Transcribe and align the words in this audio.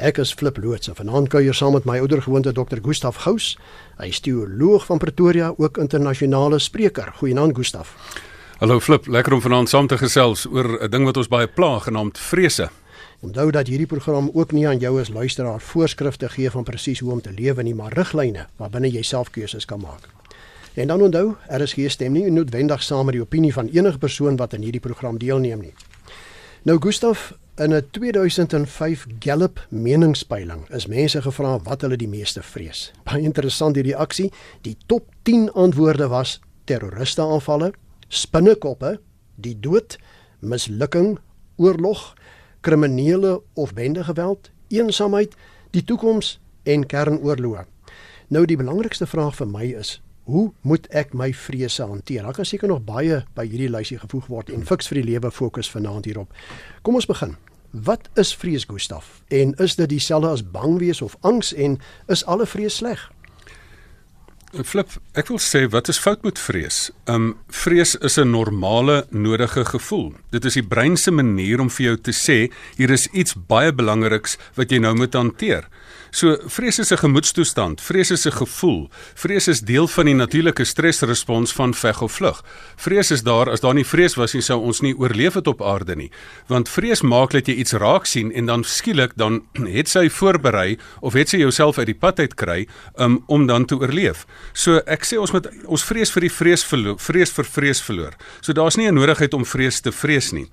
Ek 0.00 0.16
is 0.16 0.30
Flip 0.32 0.56
Loots 0.56 0.88
en 0.88 0.96
vanaand 0.96 1.28
kuier 1.28 1.52
saam 1.52 1.74
met 1.76 1.84
my 1.84 1.98
oudergewoonte 2.00 2.54
Dr. 2.56 2.78
Gustaf 2.80 3.18
Gous. 3.20 3.50
Hy 3.98 4.06
is 4.08 4.22
teoloog 4.24 4.86
van 4.88 4.98
Pretoria, 4.98 5.50
ook 5.60 5.76
internasionale 5.76 6.56
spreker. 6.58 7.10
Goeienaand 7.18 7.52
Gustaf. 7.58 7.90
Hallo 8.62 8.78
Flip, 8.80 9.04
lekker 9.12 9.36
om 9.36 9.42
vanaand 9.44 9.68
saam 9.68 9.90
te 9.92 9.98
gesels 10.00 10.46
oor 10.48 10.80
'n 10.80 10.90
ding 10.90 11.04
wat 11.04 11.16
ons 11.16 11.28
baie 11.28 11.46
pla 11.46 11.78
genaamd 11.78 12.18
vrese. 12.18 12.70
Onthou 13.20 13.50
dat 13.50 13.66
hierdie 13.66 13.86
program 13.86 14.30
ook 14.32 14.52
nie 14.52 14.68
aan 14.68 14.78
jou 14.78 15.00
as 15.00 15.08
luisteraar 15.08 15.60
voorskrifte 15.60 16.28
gee 16.28 16.50
van 16.50 16.64
presies 16.64 17.00
hoe 17.00 17.12
om 17.12 17.20
te 17.20 17.32
lewe 17.32 17.62
nie, 17.62 17.74
maar 17.74 17.92
riglyne 17.92 18.46
waarbinne 18.56 18.90
jy 18.90 19.02
self 19.02 19.30
keuses 19.30 19.64
kan 19.64 19.80
maak. 19.80 20.08
En 20.74 20.86
dan 20.86 21.02
onthou, 21.02 21.34
er 21.48 21.60
is 21.60 21.72
geen 21.72 21.90
stem 21.90 22.12
nie 22.12 22.30
noodwendig 22.30 22.82
saam 22.82 23.04
met 23.04 23.12
die 23.12 23.22
opinie 23.22 23.52
van 23.52 23.68
enige 23.68 23.98
persoon 23.98 24.36
wat 24.36 24.54
aan 24.54 24.62
hierdie 24.62 24.80
program 24.80 25.18
deelneem 25.18 25.60
nie. 25.60 25.74
Nou 26.62 26.78
Gustaf, 26.80 27.32
in 27.56 27.72
'n 27.72 27.90
2005 27.90 29.06
Gallup 29.18 29.66
meningspeiling 29.68 30.68
is 30.70 30.86
mense 30.86 31.22
gevra 31.22 31.58
wat 31.62 31.80
hulle 31.80 31.96
die 31.96 32.08
meeste 32.08 32.42
vrees. 32.42 32.92
Baie 33.04 33.22
interessant 33.22 33.76
hierdie 33.76 33.94
reaksie. 33.94 34.32
Die 34.62 34.76
top 34.86 35.08
10 35.22 35.52
antwoorde 35.52 36.08
was 36.08 36.40
terroriste 36.64 37.22
aanvalle, 37.22 37.72
spinnekoppe, 38.08 39.00
die 39.34 39.60
dood, 39.60 39.98
mislukking, 40.40 41.18
oorlog, 41.56 42.14
kriminele 42.60 43.42
of 43.54 43.74
bende 43.74 44.04
geweld, 44.04 44.50
eensaamheid, 44.68 45.34
die 45.70 45.84
toekoms 45.84 46.38
en 46.62 46.86
kernoorloë. 46.86 47.64
Nou 48.28 48.44
die 48.46 48.56
belangrikste 48.56 49.06
vraag 49.06 49.34
vir 49.34 49.46
my 49.46 49.64
is 49.64 50.00
Hoe 50.30 50.52
moet 50.62 50.86
ek 50.94 51.14
my 51.18 51.32
vrese 51.34 51.82
hanteer? 51.82 52.22
Daar 52.22 52.36
kan 52.36 52.46
seker 52.46 52.70
nog 52.70 52.84
baie 52.86 53.24
by 53.34 53.48
hierdie 53.50 53.70
lysie 53.70 53.98
gevoeg 53.98 54.28
word 54.30 54.50
en 54.54 54.62
fiks 54.66 54.86
vir 54.86 55.00
die 55.00 55.08
lewe 55.08 55.30
fokus 55.34 55.70
vanaand 55.70 56.06
hierop. 56.06 56.30
Kom 56.86 56.94
ons 57.00 57.08
begin. 57.10 57.34
Wat 57.70 58.06
is 58.18 58.30
vrees, 58.38 58.66
Gustaf? 58.70 59.22
En 59.26 59.56
is 59.58 59.74
dit 59.78 59.90
dieselfde 59.90 60.30
as 60.30 60.44
bang 60.46 60.78
wees 60.78 61.02
of 61.02 61.16
angs 61.26 61.50
en 61.54 61.80
is 62.06 62.22
alle 62.30 62.46
vrees 62.46 62.78
sleg? 62.78 63.08
Flip, 64.50 64.96
ek 65.14 65.28
wil 65.30 65.38
sê 65.38 65.64
wat 65.70 65.90
is 65.90 65.98
fout 66.02 66.24
met 66.26 66.38
vrees? 66.38 66.78
Um 67.10 67.36
vrees 67.46 67.96
is 67.98 68.18
'n 68.18 68.30
normale 68.30 69.06
nodige 69.10 69.64
gevoel. 69.64 70.14
Dit 70.30 70.44
is 70.44 70.54
die 70.54 70.66
brein 70.66 70.96
se 70.96 71.10
manier 71.10 71.60
om 71.60 71.70
vir 71.70 71.86
jou 71.86 71.96
te 71.96 72.12
sê 72.12 72.50
hier 72.76 72.90
is 72.90 73.06
iets 73.06 73.34
baie 73.34 73.72
belangriks 73.72 74.38
wat 74.54 74.70
jy 74.70 74.78
nou 74.78 74.94
moet 74.94 75.14
hanteer. 75.14 75.68
So 76.10 76.36
vrees 76.46 76.78
is 76.78 76.90
'n 76.90 76.96
gemoedstoestand, 76.96 77.80
vrees 77.80 78.10
is 78.10 78.26
'n 78.26 78.32
gevoel. 78.32 78.90
Vrees 79.14 79.48
is 79.48 79.60
deel 79.60 79.88
van 79.88 80.04
die 80.04 80.14
natuurlike 80.14 80.64
stresrespons 80.64 81.52
van 81.52 81.74
veg 81.74 82.02
of 82.02 82.12
vlug. 82.12 82.44
Vrees 82.76 83.10
is 83.10 83.22
daar 83.22 83.50
as 83.50 83.60
daar 83.60 83.74
nie 83.74 83.86
vrees 83.86 84.14
was 84.14 84.32
nie 84.32 84.42
sou 84.42 84.60
ons 84.60 84.80
nie 84.80 84.94
oorleef 84.98 85.34
het 85.34 85.46
op 85.46 85.62
aarde 85.62 85.96
nie. 85.96 86.10
Want 86.46 86.68
vrees 86.68 87.02
maak 87.02 87.30
dat 87.30 87.46
jy 87.46 87.54
iets 87.54 87.72
raak 87.72 88.06
sien 88.06 88.32
en 88.32 88.46
dan 88.46 88.64
skielik 88.64 89.12
dan 89.16 89.42
het 89.76 89.88
sy 89.88 90.08
voorberei 90.08 90.78
of 91.00 91.12
het 91.12 91.28
sy 91.28 91.36
jouself 91.36 91.78
uit 91.78 91.86
die 91.86 91.98
pad 91.98 92.18
uit 92.18 92.34
kry 92.34 92.66
um, 92.96 93.22
om 93.26 93.46
dan 93.46 93.64
te 93.64 93.74
oorleef. 93.74 94.26
So 94.52 94.80
ek 94.86 95.04
sê 95.04 95.18
ons 95.18 95.32
moet 95.32 95.46
ons 95.66 95.84
vrees 95.84 96.10
vir 96.10 96.20
die 96.20 96.32
vrees 96.32 96.64
verloor, 96.64 96.98
vrees 96.98 97.30
vir 97.30 97.44
vrees 97.44 97.80
verloor. 97.80 98.14
So 98.40 98.52
daar's 98.52 98.76
nie 98.76 98.88
'n 98.88 98.94
nodigheid 98.94 99.34
om 99.34 99.44
vrees 99.44 99.80
te 99.80 99.92
vrees 99.92 100.32
nie. 100.32 100.46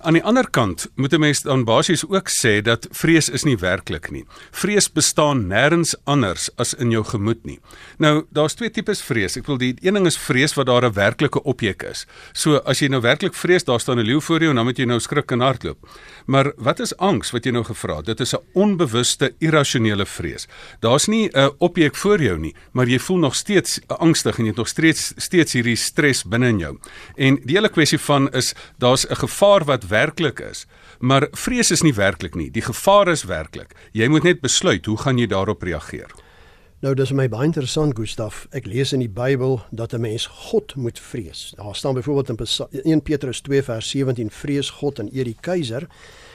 Aan 0.00 0.16
die 0.16 0.22
ander 0.24 0.46
kant 0.48 0.86
moet 0.96 1.12
'n 1.12 1.20
mens 1.20 1.42
dan 1.42 1.64
basies 1.64 2.06
ook 2.08 2.28
sê 2.28 2.62
dat 2.62 2.88
vrees 2.90 3.28
is 3.28 3.42
nie 3.44 3.56
werklik 3.56 4.10
nie. 4.10 4.24
Vrees 4.50 4.92
bestaan 4.92 5.46
nêrens 5.46 5.94
anders 6.04 6.50
as 6.56 6.74
in 6.74 6.90
jou 6.90 7.04
gemoed 7.04 7.44
nie. 7.44 7.60
Nou, 7.98 8.24
daar's 8.30 8.54
twee 8.54 8.70
tipes 8.70 9.02
vrees. 9.02 9.36
Ek 9.36 9.46
wil 9.46 9.58
die 9.58 9.76
een 9.80 9.94
ding 9.94 10.06
is 10.06 10.18
vrees 10.18 10.54
wat 10.54 10.66
daar 10.66 10.84
'n 10.84 10.92
werklike 10.92 11.42
objek 11.42 11.82
is. 11.82 12.06
So 12.32 12.56
as 12.56 12.78
jy 12.78 12.88
nou 12.88 13.00
werklik 13.00 13.34
vrees, 13.34 13.64
daar 13.64 13.80
staan 13.80 13.98
'n 13.98 14.04
leeu 14.04 14.20
voor 14.20 14.38
jou 14.38 14.50
en 14.50 14.56
dan 14.56 14.64
moet 14.64 14.78
jy 14.78 14.84
nou 14.84 15.00
skrik 15.00 15.30
en 15.30 15.40
hardloop. 15.40 15.88
Maar 16.26 16.52
wat 16.56 16.80
is 16.80 16.96
angs 16.96 17.30
wat 17.30 17.44
jy 17.44 17.50
nou 17.50 17.64
gevra 17.64 17.96
het? 17.96 18.06
Dit 18.06 18.20
is 18.20 18.34
'n 18.34 18.42
onbewuste, 18.54 19.34
irrasionele 19.38 20.06
vrees. 20.06 20.48
Daar's 20.80 21.06
nie 21.08 21.28
'n 21.28 21.50
objek 21.58 21.96
voor 21.96 22.22
jou 22.22 22.38
nie, 22.38 22.54
maar 22.72 22.86
jy 22.86 22.98
voel 22.98 23.18
nog 23.18 23.34
steeds 23.34 23.80
angstig 23.86 24.38
en 24.38 24.44
jy 24.44 24.50
het 24.50 24.58
nog 24.58 24.68
steeds 24.68 25.12
steeds 25.16 25.52
hierdie 25.52 25.76
stres 25.76 26.24
binne 26.24 26.48
in 26.48 26.58
jou. 26.58 26.78
En 27.16 27.38
die 27.44 27.56
hele 27.56 27.68
kwessie 27.68 27.98
van 27.98 28.30
is 28.32 28.54
daar's 28.78 29.06
'n 29.06 29.16
gevaar 29.16 29.64
wat 29.64 29.88
werklik 29.90 30.40
is. 30.40 30.64
Maar 30.98 31.28
vrees 31.36 31.70
is 31.74 31.82
nie 31.82 31.94
werklik 31.94 32.34
nie. 32.38 32.50
Die 32.50 32.64
gevaar 32.64 33.10
is 33.12 33.26
werklik. 33.28 33.74
Jy 33.92 34.08
moet 34.08 34.26
net 34.26 34.40
besluit 34.40 34.86
hoe 34.86 34.98
gaan 34.98 35.18
jy 35.18 35.26
daarop 35.30 35.62
reageer. 35.66 36.10
Nou 36.80 36.94
dis 36.96 37.10
my 37.12 37.26
baie 37.28 37.44
interessant 37.44 37.92
Gustaf. 37.92 38.46
Ek 38.56 38.64
lees 38.64 38.94
in 38.96 39.02
die 39.02 39.12
Bybel 39.12 39.58
dat 39.70 39.92
'n 39.92 40.00
mens 40.00 40.26
God 40.26 40.74
moet 40.76 40.98
vrees. 40.98 41.52
Daar 41.56 41.74
staan 41.74 41.94
byvoorbeeld 41.94 42.28
in 42.28 42.80
1 42.92 43.02
Petrus 43.02 43.40
2 43.40 43.62
vers 43.62 43.90
17 43.90 44.30
vrees 44.30 44.70
God 44.70 44.98
en 44.98 45.10
eer 45.12 45.24
die 45.24 45.36
keiser. 45.40 45.88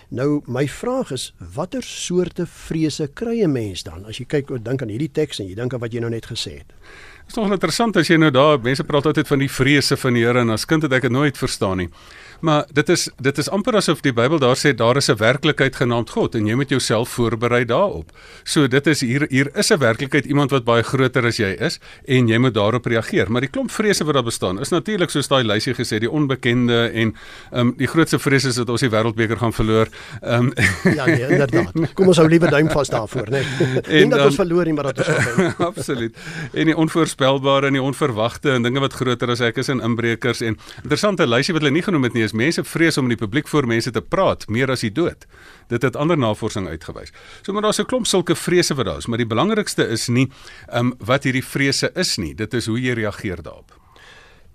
Nou 0.09 0.41
my 0.45 0.67
vraag 0.67 1.11
is 1.11 1.33
watter 1.53 1.83
soorte 1.83 2.45
vrese 2.45 3.09
kry 3.13 3.41
'n 3.41 3.51
mens 3.51 3.83
dan 3.83 4.05
as 4.05 4.17
jy 4.17 4.25
kyk 4.25 4.49
of 4.49 4.61
dink 4.61 4.81
aan 4.81 4.89
hierdie 4.89 5.11
teks 5.11 5.39
en 5.39 5.47
jy 5.47 5.55
dink 5.55 5.73
aan 5.73 5.79
wat 5.79 5.94
jy 5.94 5.99
nou 5.99 6.09
net 6.09 6.25
gesê 6.25 6.57
het? 6.57 6.67
Dit 7.25 7.29
is 7.29 7.35
nog 7.35 7.51
interessant 7.51 7.97
as 7.97 8.07
jy 8.07 8.17
nou 8.17 8.31
daar 8.31 8.59
mense 8.61 8.83
praat 8.83 9.05
altyd 9.05 9.27
van 9.27 9.39
die 9.39 9.49
vrese 9.49 9.97
van 9.97 10.13
die 10.13 10.23
Here 10.23 10.39
en 10.39 10.49
as 10.49 10.65
kind 10.65 10.83
het 10.83 10.94
ek 10.94 11.01
dit 11.01 11.11
nooit 11.11 11.38
verstaan 11.38 11.77
nie. 11.77 11.89
Maar 12.40 12.66
dit 12.73 12.90
is 12.90 13.09
dit 13.22 13.38
is 13.38 13.50
amper 13.50 13.75
asof 13.75 14.01
die 14.01 14.13
Bybel 14.13 14.40
daar 14.40 14.57
sê 14.59 14.73
daar 14.75 14.97
is 14.97 15.09
'n 15.09 15.18
werklikheid 15.18 15.75
genaamd 15.75 16.09
God 16.09 16.35
en 16.35 16.46
jy 16.46 16.56
moet 16.56 16.69
jouself 16.69 17.09
voorberei 17.09 17.66
daarop. 17.66 18.12
So 18.44 18.68
dit 18.68 18.88
is 18.88 19.01
hier 19.01 19.25
hier 19.29 19.50
is 19.56 19.72
'n 19.72 19.78
werklikheid 19.78 20.25
iemand 20.25 20.51
wat 20.51 20.63
baie 20.63 20.84
groter 20.84 21.25
as 21.25 21.38
jy 21.38 21.56
is 21.59 21.79
en 22.06 22.28
jy 22.28 22.38
moet 22.38 22.53
daarop 22.53 22.85
reageer. 22.85 23.31
Maar 23.31 23.41
die 23.41 23.50
klomp 23.50 23.72
vrese 23.72 24.03
wat 24.03 24.13
daar 24.13 24.24
bestaan 24.24 24.59
is 24.59 24.69
natuurlik 24.69 25.09
soos 25.09 25.28
daai 25.28 25.44
lysie 25.44 25.74
gesê 25.74 26.00
die 26.00 26.12
onbekende 26.12 26.91
en 26.94 27.16
ehm 27.51 27.59
um, 27.59 27.74
die 27.78 27.88
grootste 27.88 28.19
vrees 28.19 28.45
is 28.45 28.56
dat 28.56 28.69
ons 28.69 28.81
die 28.81 28.90
wêreldbeker 28.90 29.38
gaan 29.38 29.53
verloor. 29.53 29.88
Ehm 30.22 30.34
um, 30.40 30.53
Ja, 30.95 31.06
nee, 31.06 31.28
inderdaad. 31.28 31.94
Kom 31.94 32.07
ons 32.07 32.18
hou 32.18 32.28
liewe 32.28 32.50
duim 32.50 32.69
vas 32.69 32.90
daarvoor, 32.90 33.29
né? 33.29 33.41
Nee. 33.59 34.01
En 34.06 34.09
dat 34.09 34.25
ons 34.25 34.35
verloor 34.35 34.66
nie, 34.66 34.74
maar 34.74 34.94
dat 34.94 34.97
ons 34.97 35.56
Absoluut. 35.69 36.18
En 36.53 36.66
die 36.66 36.75
onvoorspelbare 36.75 37.68
en 37.68 37.78
die 37.78 37.81
onverwagte 37.81 38.51
en 38.51 38.63
dinge 38.63 38.79
wat 38.79 38.94
groter 38.94 39.31
as 39.34 39.41
ek 39.45 39.57
is 39.63 39.69
en 39.74 39.81
inbrekers 39.81 40.41
en 40.41 40.57
interessante 40.84 41.28
lysie 41.28 41.53
wat 41.56 41.63
hulle 41.63 41.74
nie 41.74 41.85
genoem 41.85 42.07
het 42.09 42.13
nie 42.13 42.25
is 42.25 42.36
mense 42.36 42.63
vrees 42.63 42.97
om 42.97 43.08
in 43.08 43.16
die 43.16 43.22
publiek 43.22 43.47
voor 43.52 43.68
mense 43.69 43.91
te 43.91 44.02
praat 44.02 44.47
meer 44.52 44.74
as 44.74 44.84
die 44.86 44.91
dood. 44.91 45.25
Dit 45.72 45.86
het 45.86 45.96
ander 45.96 46.18
navorsing 46.18 46.68
uitgewys. 46.68 47.13
So 47.41 47.53
maar 47.53 47.62
daar's 47.62 47.80
'n 47.80 47.86
klomp 47.86 48.08
sulke 48.08 48.36
vrese 48.36 48.75
wat 48.75 48.86
daar 48.86 48.97
is, 48.97 49.08
maar 49.08 49.18
die 49.18 49.34
belangrikste 49.34 49.88
is 49.88 50.08
nie 50.08 50.30
ehm 50.68 50.86
um, 50.86 50.94
wat 51.00 51.24
hierdie 51.24 51.46
vrese 51.46 51.91
is 51.96 52.18
nie, 52.18 52.36
dit 52.36 52.53
is 52.53 52.66
hoe 52.66 52.81
jy 52.81 52.94
reageer 52.94 53.41
daarop. 53.41 53.86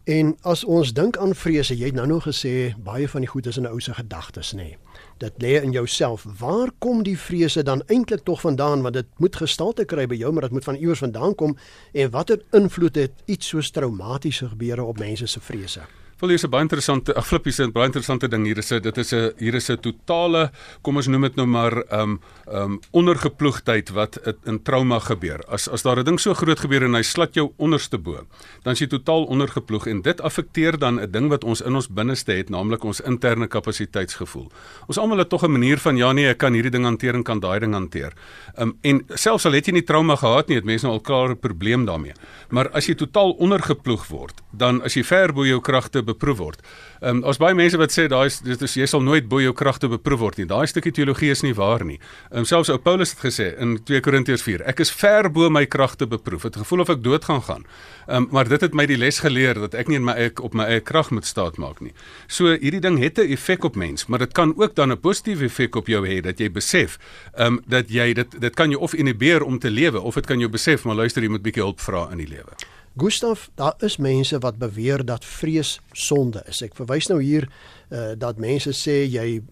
En 0.05 0.37
as 0.43 0.65
ons 0.65 0.93
dink 0.93 1.17
aan 1.21 1.35
vrese, 1.37 1.77
jy 1.77 1.91
het 1.91 1.95
nou 1.95 2.07
nog 2.09 2.25
gesê 2.25 2.73
baie 2.83 3.09
van 3.09 3.21
die 3.21 3.29
goed 3.29 3.47
is 3.47 3.57
in 3.57 3.63
'n 3.63 3.71
ou 3.71 3.81
se 3.81 3.95
gedagtes, 3.95 4.53
nê. 4.53 4.77
Dit 5.19 5.33
lê 5.39 5.63
in 5.63 5.71
jouself. 5.71 6.25
Waar 6.39 6.71
kom 6.79 7.03
die 7.03 7.19
vrese 7.19 7.63
dan 7.63 7.83
eintlik 7.87 8.25
tog 8.25 8.41
vandaan 8.41 8.83
want 8.83 8.95
dit 8.95 9.07
moet 9.17 9.37
gestalte 9.37 9.85
kry 9.85 10.07
by 10.07 10.15
jou, 10.15 10.33
maar 10.33 10.43
dit 10.43 10.51
moet 10.51 10.65
van 10.65 10.75
iewers 10.75 10.99
vandaan 10.99 11.35
kom 11.35 11.57
en 11.93 12.11
watter 12.11 12.43
invloed 12.51 12.95
het 12.95 13.13
iets 13.25 13.49
soos 13.49 13.71
traumatiese 13.71 14.49
gebeure 14.49 14.83
op 14.83 14.99
mense 14.99 15.27
se 15.27 15.41
vrese? 15.41 15.81
Wel 16.21 16.35
hier's 16.35 16.45
'n 16.45 16.51
baie 16.51 16.63
interessante, 16.63 17.15
ag 17.15 17.27
flippies, 17.27 17.59
'n 17.61 17.73
baie 17.73 17.87
interessante 17.87 18.29
ding 18.29 18.45
hier 18.45 18.59
is 18.59 18.69
dit 18.69 18.99
is 18.99 19.13
'n 19.13 19.33
hier 19.39 19.55
is 19.55 19.71
'n 19.71 19.81
totale, 19.81 20.51
kom 20.83 20.97
ons 20.97 21.07
noem 21.07 21.23
dit 21.23 21.37
nou 21.37 21.47
maar 21.47 21.73
um 21.93 22.21
um 22.53 22.81
ondergeploegdheid 22.93 23.89
wat 23.91 24.19
in 24.45 24.63
trauma 24.63 24.99
gebeur. 24.99 25.41
As 25.49 25.69
as 25.69 25.83
daar 25.83 25.99
'n 25.99 26.05
ding 26.05 26.21
so 26.21 26.35
groot 26.35 26.61
gebeur 26.61 26.83
en 26.83 26.95
hy 26.95 27.03
slat 27.03 27.35
jou 27.35 27.53
onderste 27.57 27.99
bo, 27.99 28.27
dan 28.63 28.73
is 28.73 28.81
jy 28.81 28.87
totaal 28.87 29.25
ondergeploeg 29.25 29.87
en 29.87 30.03
dit 30.03 30.21
affekteer 30.21 30.79
dan 30.79 31.01
'n 31.01 31.11
ding 31.11 31.29
wat 31.31 31.45
ons 31.45 31.63
in 31.63 31.75
ons 31.75 31.89
binneste 31.89 32.33
het, 32.33 32.51
naamlik 32.51 32.85
ons 32.85 33.01
interne 33.01 33.47
kapasiteitsgevoel. 33.47 34.51
Ons 34.89 34.99
almal 34.99 35.19
het 35.19 35.29
tog 35.29 35.43
'n 35.43 35.53
manier 35.53 35.79
van 35.79 35.97
ja 35.97 36.13
nee, 36.13 36.29
ek 36.29 36.39
kan 36.39 36.53
hierdie 36.53 36.71
ding 36.71 36.85
hanteer 36.85 37.15
en 37.15 37.23
kan 37.23 37.41
daai 37.41 37.61
ding 37.61 37.73
hanteer. 37.73 38.13
Um 38.59 38.77
en 38.83 39.05
selfs 39.09 39.47
al 39.47 39.53
het 39.53 39.67
jy 39.67 39.73
nie 39.73 39.85
trauma 39.85 40.17
gehad 40.17 40.49
nie, 40.49 40.57
het 40.57 40.65
mense 40.65 40.85
nou 40.87 40.93
al 40.93 41.01
klaar 41.01 41.31
'n 41.31 41.39
probleem 41.39 41.87
daarmee. 41.87 42.13
Maar 42.51 42.69
as 42.73 42.87
jy 42.87 42.95
totaal 42.95 43.31
ondergeploeg 43.31 44.07
word, 44.09 44.43
dan 44.53 44.83
as 44.83 44.95
jy 44.95 45.05
ver 45.05 45.33
bo 45.33 45.45
jou 45.45 45.61
kragte 45.61 46.10
beproef 46.11 46.39
word. 46.43 46.65
Ehm 47.01 47.21
um, 47.21 47.25
ons 47.31 47.39
baie 47.41 47.57
mense 47.57 47.79
wat 47.81 47.95
sê 47.95 48.07
daai 48.13 48.27
is 48.29 48.41
dit 48.45 48.63
is 48.67 48.77
jy 48.77 48.87
sal 48.91 49.03
nooit 49.05 49.29
bo 49.29 49.41
jou 49.41 49.53
kragte 49.57 49.89
beproef 49.89 50.21
word 50.21 50.41
nie. 50.41 50.49
Daai 50.51 50.67
stukkie 50.71 50.93
teologie 50.93 51.31
is 51.33 51.43
nie 51.47 51.55
waar 51.57 51.85
nie. 51.87 51.99
Ehm 52.31 52.43
um, 52.43 52.49
selfs 52.49 52.73
ou 52.73 52.79
Paulus 52.79 53.15
het 53.15 53.23
gesê 53.25 53.51
in 53.63 53.79
2 53.89 54.03
Korintiërs 54.05 54.45
4, 54.47 54.67
ek 54.73 54.83
is 54.85 54.93
ver 54.93 55.31
bo 55.33 55.51
my 55.51 55.65
kragte 55.67 56.07
beproef. 56.11 56.45
Het 56.49 56.61
gevoel 56.61 56.85
of 56.85 56.93
ek 56.97 57.03
dood 57.05 57.25
gaan 57.25 57.43
gaan. 57.47 57.67
Ehm 58.09 58.17
um, 58.17 58.29
maar 58.31 58.49
dit 58.49 58.61
het 58.61 58.75
my 58.75 58.87
die 58.87 58.99
les 58.99 59.21
geleer 59.25 59.61
dat 59.67 59.75
ek 59.75 59.89
nie 59.89 60.01
in 60.01 60.05
my 60.05 60.17
eie 60.19 60.33
op 60.41 60.55
my 60.55 60.67
eie 60.69 60.81
krag 60.81 61.11
moet 61.11 61.27
staat 61.27 61.57
maak 61.57 61.81
nie. 61.81 61.95
So 62.29 62.53
hierdie 62.53 62.83
ding 62.85 62.99
het 62.99 63.19
'n 63.19 63.33
effek 63.33 63.65
op 63.65 63.77
mens, 63.77 64.07
maar 64.07 64.19
dit 64.19 64.33
kan 64.33 64.55
ook 64.57 64.75
dan 64.75 64.93
'n 64.93 65.01
positiewe 65.01 65.45
effek 65.45 65.77
op 65.77 65.87
jou 65.87 66.07
hê 66.07 66.21
dat 66.21 66.39
jy 66.39 66.51
besef 66.51 66.99
ehm 67.35 67.47
um, 67.47 67.61
dat 67.67 67.89
jy 67.89 68.13
dit 68.13 68.41
dit 68.41 68.55
kan 68.55 68.71
jou 68.71 68.81
of 68.81 68.95
inhibeer 68.95 69.43
om 69.43 69.59
te 69.59 69.71
lewe 69.71 70.01
of 70.01 70.15
dit 70.15 70.27
kan 70.27 70.39
jou 70.39 70.51
besef 70.51 70.85
maar 70.85 70.97
luister 70.97 71.23
jy 71.23 71.29
moet 71.29 71.43
bietjie 71.43 71.63
hulp 71.63 71.81
vra 71.81 72.09
in 72.13 72.19
die 72.19 72.29
lewe. 72.29 72.80
Gustaf, 72.97 73.51
daar 73.55 73.75
is 73.79 73.97
mense 73.97 74.39
wat 74.39 74.59
beweer 74.59 75.05
dat 75.05 75.25
vrees 75.25 75.81
sonde 75.93 76.43
is. 76.51 76.63
Ek 76.63 76.75
verwys 76.75 77.07
nou 77.07 77.21
hier 77.23 77.47
uh, 77.47 78.13
dat 78.19 78.41
mense 78.43 78.73
sê 78.75 79.05
jy 79.07 79.43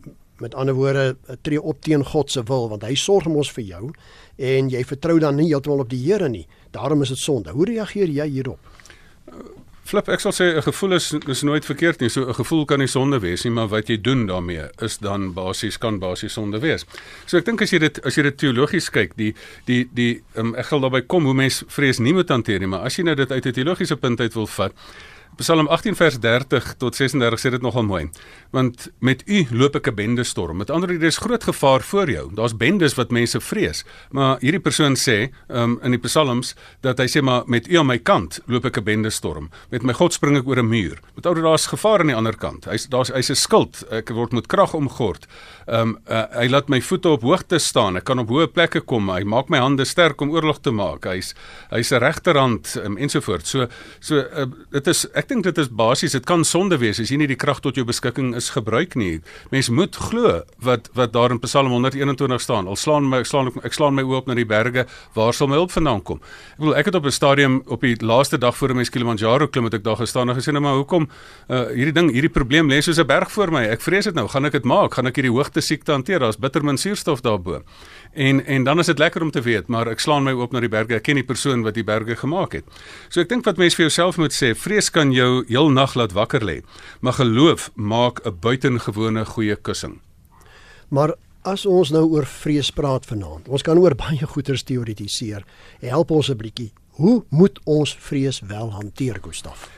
met 0.43 0.55
ander 0.55 0.75
woorde 0.75 1.17
eh, 1.27 1.37
tree 1.43 1.63
op 1.63 1.81
teen 1.83 2.05
God 2.05 2.31
se 2.31 2.43
wil 2.47 2.69
want 2.71 2.85
hy 2.87 2.95
sorg 2.95 3.27
mos 3.27 3.51
vir 3.51 3.65
jou 3.65 3.89
en 4.51 4.69
jy 4.71 4.85
vertrou 4.87 5.17
dan 5.19 5.35
nie 5.39 5.49
heeltemal 5.51 5.83
op 5.83 5.91
die 5.91 6.03
Here 6.03 6.29
nie. 6.31 6.47
Daarom 6.71 7.03
is 7.03 7.11
dit 7.15 7.19
sonde. 7.19 7.51
Hoe 7.51 7.67
reageer 7.67 8.11
jy 8.11 8.27
hierop? 8.37 8.61
Flip, 9.89 10.09
ek 10.13 10.21
sal 10.21 10.35
sê 10.37 10.47
'n 10.53 10.63
gevoel 10.63 10.93
is 10.99 11.15
is 11.33 11.43
nooit 11.49 11.65
verkeerd 11.65 12.01
nie. 12.01 12.11
So 12.11 12.29
'n 12.29 12.35
gevoel 12.35 12.65
kan 12.67 12.79
nie 12.79 12.87
sonde 12.87 13.21
wees 13.21 13.45
nie, 13.45 13.53
maar 13.53 13.69
wat 13.69 13.89
jy 13.89 13.97
doen 13.97 14.27
daarmee 14.27 14.69
is 14.83 14.99
dan 14.99 15.33
basies 15.33 15.79
kan 15.79 15.99
basies 15.99 16.33
sonde 16.33 16.61
wees. 16.61 16.85
So 17.27 17.39
ek 17.39 17.45
dink 17.47 17.63
as 17.63 17.71
jy 17.71 17.79
dit 17.79 18.05
as 18.05 18.15
jy 18.15 18.23
dit 18.23 18.37
teologies 18.37 18.91
kyk, 18.91 19.17
die 19.17 19.35
die 19.65 19.89
die 19.95 20.23
um, 20.37 20.55
ek 20.55 20.67
gaan 20.67 20.83
daarby 20.83 21.07
kom 21.07 21.25
hoe 21.25 21.35
mens 21.35 21.65
vrees 21.69 21.99
nie 21.99 22.13
moet 22.13 22.29
hanteer 22.29 22.59
nie, 22.59 22.69
maar 22.69 22.85
as 22.85 22.97
jy 22.97 23.05
nou 23.05 23.15
dit 23.15 23.33
uit 23.33 23.47
'n 23.47 23.53
teologiese 23.53 23.97
punt 23.97 24.21
uit 24.21 24.35
wil 24.35 24.47
vat, 24.47 24.73
Psalm 25.39 25.69
18 25.71 25.95
vers 25.95 26.17
30 26.19 26.73
tot 26.83 26.97
36 26.99 27.39
sê 27.39 27.51
dit 27.55 27.63
nogal 27.63 27.85
mooi. 27.87 28.09
Want 28.51 28.89
met 28.99 29.21
u 29.31 29.45
loop 29.55 29.77
ek 29.79 29.87
'n 29.89 29.95
bende 29.95 30.25
storm. 30.25 30.57
Met 30.57 30.71
ander 30.71 30.89
woorde, 30.89 31.05
dis 31.05 31.17
groot 31.17 31.45
gevaar 31.45 31.81
voor 31.81 32.11
jou. 32.11 32.35
Daar's 32.35 32.57
bendes 32.57 32.95
wat 32.95 33.11
mense 33.11 33.41
vrees. 33.41 33.85
Maar 34.11 34.39
hierdie 34.41 34.61
persoon 34.61 34.97
sê, 34.97 35.31
um, 35.49 35.79
in 35.83 35.91
die 35.91 36.01
psalms 36.01 36.55
dat 36.81 36.99
hy 36.99 37.07
sê 37.07 37.23
maar 37.23 37.43
met 37.47 37.69
u 37.71 37.79
aan 37.79 37.87
my 37.87 37.99
kant 37.99 38.41
loop 38.47 38.65
ek 38.65 38.79
'n 38.79 38.85
bende 38.85 39.11
storm. 39.11 39.51
Met 39.71 39.83
my 39.83 39.93
God 39.93 40.13
spring 40.13 40.37
ek 40.37 40.47
oor 40.47 40.59
'n 40.59 40.69
muur. 40.69 40.99
Met 41.15 41.27
ander 41.27 41.43
woorde, 41.43 41.49
daar's 41.49 41.67
gevaar 41.67 42.01
aan 42.01 42.07
die 42.07 42.17
ander 42.17 42.37
kant. 42.37 42.65
Hy's 42.65 42.87
daar's 42.89 43.09
hy's 43.09 43.31
'n 43.31 43.37
skild. 43.37 43.85
Ek 43.91 44.09
word 44.09 44.33
met 44.33 44.47
krag 44.47 44.75
omgord. 44.75 45.27
Ehm 45.67 45.81
um, 45.81 45.99
uh, 46.11 46.25
hy 46.33 46.49
laat 46.49 46.69
my 46.69 46.81
voete 46.81 47.09
op 47.09 47.23
hoogte 47.23 47.59
staan. 47.59 47.97
Ek 47.97 48.05
kan 48.05 48.19
op 48.19 48.29
hoë 48.29 48.47
plekke 48.47 48.81
kom. 48.81 49.09
Hy 49.09 49.23
maak 49.23 49.49
my 49.49 49.59
hande 49.59 49.85
sterk 49.85 50.21
om 50.21 50.31
oorlog 50.31 50.59
te 50.61 50.71
maak. 50.71 51.05
Hy's 51.05 51.35
hy's 51.71 51.93
'n 51.93 52.01
regterhand 52.01 52.77
um, 52.85 52.97
ensovoorts. 52.97 53.51
So 53.51 53.69
so 54.01 54.17
uh, 54.17 54.47
dit 54.71 54.87
is 54.87 55.07
ek 55.15 55.28
dink 55.29 55.45
dit 55.45 55.59
is 55.59 55.69
basies 55.69 56.15
dit 56.17 56.25
kan 56.27 56.45
sonde 56.45 56.79
wees 56.81 56.99
as 57.01 57.11
jy 57.13 57.19
nie 57.21 57.29
die 57.31 57.37
krag 57.39 57.61
tot 57.65 57.77
jou 57.77 57.85
beskikking 57.89 58.35
is 58.39 58.51
gebruik 58.55 58.97
nie. 58.99 59.21
Mens 59.53 59.69
moet 59.69 59.97
glo 59.97 60.43
wat 60.65 60.89
wat 60.97 61.13
daar 61.13 61.35
in 61.35 61.41
Psalm 61.45 61.71
121 61.75 62.41
staan. 62.41 62.67
Al 62.67 62.77
slaan 62.77 63.09
my 63.09 63.21
ek 63.23 63.29
slaan 63.31 63.53
ek 63.63 63.77
slaan 63.77 63.95
my 63.95 64.05
oop 64.09 64.29
na 64.29 64.37
die 64.39 64.47
berge, 64.49 64.87
waar 65.15 65.37
sal 65.37 65.51
my 65.51 65.59
hulp 65.61 65.73
vandaan 65.75 66.03
kom? 66.03 66.23
Ek 66.55 66.63
bedoel 66.63 66.77
ek 66.81 66.91
het 66.91 66.99
op 67.01 67.07
'n 67.07 67.13
stadium 67.13 67.63
op 67.67 67.81
die 67.81 67.97
laaste 68.01 68.39
dag 68.39 68.57
voor 68.57 68.75
my 68.75 68.85
Kilimanjaro 68.85 69.49
klim 69.49 69.65
het 69.65 69.75
ek 69.75 69.85
daar 69.85 69.97
gestaan 69.97 70.31
en 70.31 70.37
gesê 70.37 70.53
nou 70.53 70.63
maar 70.63 70.75
hoekom 70.75 71.09
uh, 71.49 71.67
hierdie 71.75 71.93
ding, 71.93 72.13
hierdie 72.13 72.33
probleem 72.33 72.69
lê 72.69 72.81
soos 72.81 72.99
'n 72.99 73.07
berg 73.07 73.31
voor 73.31 73.51
my. 73.53 73.65
Ek 73.69 73.81
vrees 73.81 74.05
dit 74.05 74.15
nou, 74.15 74.29
gaan 74.29 74.45
ek 74.45 74.53
dit 74.53 74.65
maak? 74.65 74.95
Gaan 74.95 75.07
ek 75.07 75.17
hierdie 75.17 75.33
hoogte 75.33 75.61
siekte 75.61 75.93
hanteer? 75.93 76.19
Daar's 76.19 76.39
bitter 76.39 76.65
min 76.65 76.79
suurstof 76.79 77.21
daarbo. 77.21 77.63
En 78.13 78.47
en 78.47 78.65
dan 78.65 78.79
is 78.79 78.87
dit 78.87 78.99
lekker 78.99 79.23
om 79.23 79.31
te 79.31 79.41
weet, 79.41 79.69
maar 79.69 79.89
ek 79.89 80.01
slaan 80.01 80.25
my 80.25 80.33
oop 80.33 80.53
na 80.53 80.61
die 80.61 80.69
berge. 80.69 80.95
Ek 80.95 81.03
ken 81.03 81.21
die 81.21 81.27
persoon 81.27 81.63
wat 81.63 81.75
die 81.75 81.85
berge 81.85 82.17
gemaak 82.17 82.53
het. 82.53 82.65
So 83.09 83.21
ek 83.21 83.29
dink 83.29 83.45
wat 83.45 83.57
mense 83.57 83.77
vir 83.77 83.89
jouself 83.89 84.19
moet 84.19 84.35
sê, 84.35 84.55
vrees 84.57 84.91
kan 84.91 85.13
jou 85.13 85.45
heel 85.49 85.71
nag 85.71 85.95
laat 85.95 86.13
wakker 86.13 86.45
lê. 86.45 86.63
Maar 87.01 87.13
geloof 87.21 87.71
maak 87.75 88.21
'n 88.27 88.39
buitengewone 88.41 89.25
goeie 89.25 89.57
kussing. 89.57 90.01
Maar 90.89 91.15
as 91.43 91.67
ons 91.67 91.91
nou 91.91 92.05
oor 92.11 92.27
vrees 92.27 92.71
praat 92.71 93.07
vanaand, 93.07 93.49
ons 93.49 93.63
kan 93.63 93.79
oor 93.79 93.95
baie 93.95 94.27
goeters 94.27 94.63
teoretiseer. 94.63 95.45
Help 95.81 96.11
ons 96.11 96.31
'n 96.31 96.37
bietjie. 96.37 96.73
Hoe 96.99 97.25
moet 97.29 97.61
ons 97.65 97.97
vrees 98.01 98.41
wel 98.41 98.73
hanteer, 98.73 99.19
Gustaf? 99.23 99.71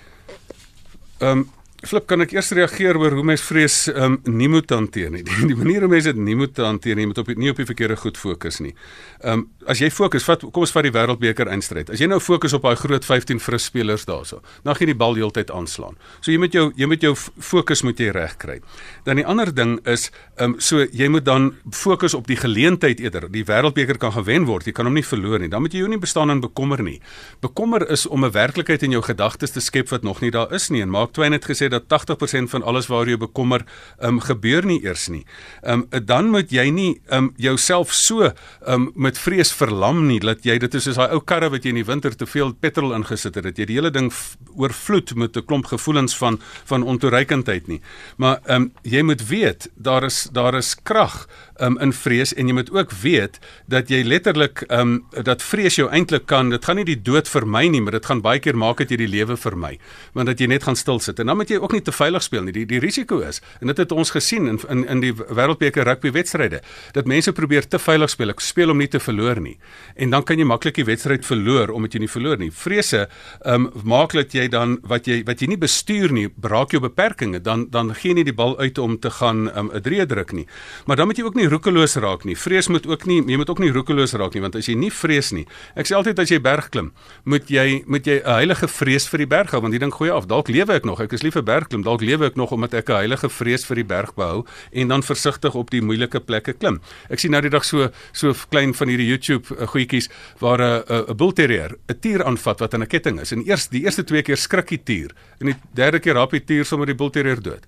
Ehm 1.19 1.39
um, 1.39 1.49
Flip, 1.81 2.05
kan 2.05 2.21
ek 2.21 2.35
eers 2.35 2.51
reageer 2.53 2.99
oor 3.01 3.15
hoe 3.17 3.23
mens 3.25 3.41
vrees 3.41 3.87
um, 3.89 4.19
nie 4.29 4.51
moet 4.53 4.69
hanteer 4.75 5.09
nie. 5.15 5.23
Die, 5.31 5.47
die 5.49 5.57
manier 5.57 5.87
hoe 5.87 5.89
mens 5.89 6.05
dit 6.05 6.19
nie 6.21 6.37
moet 6.37 6.59
hanteer 6.61 6.99
nie, 6.99 7.07
moet 7.09 7.21
op 7.23 7.31
nie 7.41 7.49
op 7.53 7.61
die 7.61 7.65
verkeerde 7.65 7.97
goed 7.97 8.21
fokus 8.21 8.61
nie. 8.61 8.75
Ehm 9.23 9.41
um, 9.41 9.47
as 9.71 9.79
jy 9.79 9.91
fokus, 9.93 10.25
vat 10.27 10.41
kom 10.41 10.65
ons 10.65 10.73
vat 10.75 10.87
die 10.87 10.93
wêreldbeker 10.93 11.49
eindstryd. 11.53 11.93
As 11.93 12.01
jy 12.01 12.09
nou 12.11 12.19
fokus 12.21 12.55
op 12.57 12.65
daai 12.65 12.79
groot 12.81 13.05
15 13.07 13.39
fris 13.45 13.69
spelers 13.69 14.07
daarso, 14.09 14.41
dan 14.65 14.75
gaan 14.75 14.91
die 14.91 14.97
bal 14.99 15.15
heeltyd 15.15 15.53
aanslaan. 15.55 15.99
So 16.19 16.33
jy 16.33 16.41
moet 16.43 16.57
jou 16.57 16.65
jy 16.77 16.89
moet 16.91 17.05
jou 17.05 17.13
fokus 17.15 17.85
moet 17.87 18.01
jy 18.01 18.11
reg 18.17 18.35
kry. 18.41 18.59
Dan 19.07 19.21
die 19.21 19.27
ander 19.29 19.53
ding 19.55 19.79
is 19.89 20.09
ehm 20.37 20.57
um, 20.57 20.59
so 20.61 20.85
jy 20.85 21.09
moet 21.13 21.25
dan 21.29 21.51
fokus 21.77 22.17
op 22.19 22.29
die 22.29 22.39
geleentheid 22.41 23.01
eerder. 23.01 23.29
Die 23.33 23.45
wêreldbeker 23.49 24.01
kan 24.01 24.13
gewen 24.17 24.49
word, 24.49 24.69
jy 24.69 24.77
kan 24.77 24.89
hom 24.89 24.99
nie 24.99 25.07
verloor 25.07 25.41
nie. 25.41 25.49
Dan 25.53 25.65
moet 25.65 25.77
jy 25.77 25.85
jou 25.85 25.93
nie 25.93 26.01
bestaan 26.03 26.35
in 26.35 26.45
bekommer 26.45 26.83
nie. 26.85 26.99
Bekommer 27.41 27.89
is 27.89 28.07
om 28.07 28.25
'n 28.25 28.33
werklikheid 28.37 28.83
in 28.83 28.99
jou 28.99 29.03
gedagtes 29.03 29.57
te 29.57 29.61
skep 29.61 29.89
wat 29.89 30.03
nog 30.03 30.21
nie 30.21 30.31
daar 30.31 30.53
is 30.53 30.69
nie. 30.71 30.83
En 30.83 30.91
Mark 30.91 31.13
Twain 31.13 31.33
het 31.33 31.45
gesê 31.45 31.70
dat 31.71 31.89
80% 31.89 32.51
van 32.53 32.63
alles 32.63 32.89
waaroor 32.91 33.15
jy 33.15 33.21
bekommer, 33.21 33.65
ehm 33.99 34.19
um, 34.19 34.21
gebeur 34.21 34.67
nie 34.67 34.81
eers 34.85 35.09
nie. 35.09 35.25
Ehm 35.63 35.87
um, 35.91 36.05
dan 36.07 36.31
moet 36.31 36.51
jy 36.51 36.69
nie 36.71 37.01
ehm 37.09 37.31
um, 37.31 37.33
jouself 37.37 37.93
so 37.95 38.23
ehm 38.23 38.35
um, 38.67 38.91
met 38.95 39.19
vrees 39.19 39.53
verlam 39.53 40.07
nie 40.07 40.21
dat 40.21 40.45
jy 40.45 40.59
dit 40.59 40.75
is 40.75 40.85
soos 40.85 40.99
daai 41.01 41.15
ou 41.15 41.21
karre 41.21 41.51
wat 41.51 41.65
jy 41.65 41.75
in 41.75 41.81
die 41.83 41.87
winter 41.87 42.17
te 42.17 42.27
veel 42.27 42.53
petrol 42.53 42.95
ingesit 42.95 43.35
het, 43.35 43.45
dat 43.45 43.59
jy 43.59 43.67
die 43.71 43.79
hele 43.79 43.91
ding 43.91 44.13
oorvloed 44.57 45.15
met 45.15 45.37
'n 45.37 45.45
klomp 45.47 45.67
gevoelens 45.67 46.17
van 46.17 46.41
van 46.65 46.83
ontoereikendheid 46.83 47.67
nie. 47.69 47.81
Maar 48.17 48.41
ehm 48.45 48.63
um, 48.63 48.73
jy 48.83 49.03
moet 49.03 49.29
weet 49.29 49.71
daar 49.75 50.05
is 50.05 50.29
daar 50.33 50.55
is 50.55 50.75
krag 50.83 51.27
um, 51.61 51.79
in 51.79 51.93
vrees 51.93 52.33
en 52.35 52.49
jy 52.49 52.55
moet 52.57 52.71
ook 52.75 52.93
weet 53.03 53.39
dat 53.71 53.91
jy 53.93 54.03
letterlik 54.05 54.65
ehm 54.69 54.81
um, 54.81 55.25
dat 55.25 55.43
vrees 55.43 55.77
jou 55.77 55.89
eintlik 55.91 56.27
kan 56.27 56.51
dit 56.51 56.65
gaan 56.65 56.79
nie 56.81 56.87
die 56.89 56.99
dood 57.03 57.29
vermy 57.29 57.67
nie, 57.69 57.81
maar 57.81 57.97
dit 57.99 58.07
gaan 58.07 58.23
baie 58.25 58.41
keer 58.43 58.57
maak 58.59 58.81
dat 58.83 58.93
jy 58.93 59.01
die 59.03 59.11
lewe 59.11 59.37
vermy, 59.37 59.77
want 60.17 60.31
dat 60.31 60.41
jy 60.41 60.49
net 60.51 60.65
gaan 60.67 60.77
stil 60.77 61.01
sit. 61.01 61.21
En 61.21 61.31
dan 61.31 61.39
moet 61.41 61.51
jy 61.51 61.60
ook 61.61 61.73
nie 61.73 61.83
te 61.83 61.93
veilig 61.93 62.23
speel 62.23 62.43
nie. 62.43 62.53
Die 62.53 62.67
die 62.67 62.81
risiko 62.83 63.21
is 63.27 63.41
en 63.61 63.67
dit 63.67 63.77
het 63.77 63.93
ons 63.93 64.11
gesien 64.11 64.49
in 64.49 64.61
in 64.69 64.85
in 64.89 65.01
die 65.01 65.13
wêreldbeker 65.13 65.85
rugby 65.85 66.13
wedstryde 66.13 66.61
dat 66.93 67.07
mense 67.07 67.33
probeer 67.33 67.69
te 67.69 67.79
veilig 67.79 68.11
speel. 68.11 68.31
Ek 68.31 68.41
speel 68.41 68.71
om 68.71 68.79
nie 68.79 68.89
te 68.89 69.01
verloor 69.01 69.41
nie. 69.41 69.59
En 69.97 70.11
dan 70.11 70.25
kan 70.25 70.39
jy 70.39 70.45
maklik 70.45 70.75
die 70.75 70.85
wedstryd 70.85 71.27
verloor 71.27 71.71
omdat 71.71 71.95
jy 71.95 72.01
nie 72.01 72.11
verloor 72.11 72.39
nie. 72.39 72.51
Vrese 72.51 73.07
ehm 73.45 73.67
um, 73.67 73.71
maak 73.85 74.13
dat 74.13 74.35
jy 74.35 74.49
dan 74.49 74.79
wat 74.83 75.07
jy 75.07 75.23
wat 75.27 75.41
jy 75.41 75.49
nie 75.49 75.59
bestuur 75.61 76.13
nie, 76.13 76.29
braak 76.29 76.73
jou 76.73 76.81
beperkings. 76.81 77.43
Dan 77.43 77.69
dan 77.71 77.95
gee 77.95 78.11
jy 78.11 78.21
nie 78.21 78.25
die 78.25 78.37
bal 78.37 78.59
uit 78.59 78.79
om 78.79 78.99
te 78.99 79.11
gaan 79.11 79.49
ehm, 79.49 79.67
'n 79.67 79.77
um, 79.77 79.83
drie 79.83 80.07
druk 80.07 80.33
nie. 80.33 80.47
Maar 80.87 80.97
dan 80.97 81.07
moet 81.07 81.17
jy 81.19 81.25
ook 81.25 81.35
nie 81.35 81.49
roekeloos 81.49 81.97
raak 81.97 82.25
nie. 82.25 82.37
Vrees 82.37 82.69
moet 82.69 82.87
ook 82.87 83.07
nie 83.07 83.23
jy 83.27 83.37
moet 83.37 83.51
ook 83.51 83.59
nie 83.59 83.73
roekeloos 83.73 84.13
raak 84.13 84.35
nie 84.35 84.43
want 84.43 84.57
as 84.57 84.67
jy 84.67 84.75
nie 84.75 84.91
vrees 84.91 85.33
nie. 85.33 85.47
Ek 85.75 85.87
sê 85.87 85.95
altyd 85.95 86.19
as 86.19 86.31
jy 86.31 86.41
berg 86.41 86.69
klim, 86.69 86.93
moet 87.25 87.49
jy 87.51 87.83
moet 87.87 88.07
jy 88.07 88.21
'n 88.25 88.27
heilige 88.27 88.69
vrees 88.69 89.09
vir 89.09 89.19
die 89.19 89.27
berg 89.27 89.51
hou 89.51 89.61
want 89.61 89.75
jy 89.75 89.81
dink 89.81 89.95
goeie 89.95 90.13
af, 90.13 90.27
dalk 90.27 90.49
lewe 90.49 90.73
ek 90.73 90.85
nog. 90.85 91.01
Ek 91.01 91.13
is 91.13 91.23
lief 91.23 91.35
vir 91.35 91.43
berg 91.51 91.71
klim. 91.71 91.85
Dalk 91.87 92.05
lewe 92.07 92.31
ek 92.31 92.39
nog 92.41 92.55
omdat 92.57 92.75
ek 92.81 92.91
'n 92.91 93.03
heilige 93.03 93.29
vrees 93.29 93.67
vir 93.67 93.83
die 93.83 93.89
berg 93.95 94.15
behou 94.15 94.45
en 94.73 94.89
dan 94.89 95.03
versigtig 95.03 95.55
op 95.55 95.71
die 95.71 95.83
moeilike 95.83 96.21
plekke 96.21 96.53
klim. 96.53 96.81
Ek 97.11 97.19
sien 97.19 97.31
nou 97.31 97.43
die 97.43 97.51
dag 97.51 97.65
so 97.65 97.91
so 98.13 98.35
klein 98.51 98.75
van 98.75 98.89
hierdie 98.89 99.09
YouTube 99.09 99.55
uh, 99.55 99.67
goedjies 99.67 100.09
waar 100.39 100.61
'n 100.61 101.11
'n 101.11 101.17
bull 101.17 101.33
terrier 101.33 101.77
'n 101.89 101.99
tier 102.01 102.25
aanvat 102.25 102.61
wat 102.61 102.75
aan 102.75 102.83
'n 102.83 102.87
ketting 102.87 103.21
is. 103.21 103.33
En 103.33 103.45
eers 103.47 103.69
die 103.69 103.85
eerste 103.85 104.05
twee 104.05 104.23
keer 104.23 104.37
skrik 104.37 104.69
die 104.69 104.83
tier 104.85 105.11
en 105.41 105.47
die 105.47 105.57
derde 105.75 105.99
keer 105.99 106.15
rap 106.15 106.31
die 106.31 106.45
tier 106.45 106.65
sommer 106.65 106.87
die 106.87 106.95
bull 106.95 107.11
terrier 107.11 107.41
dood. 107.43 107.67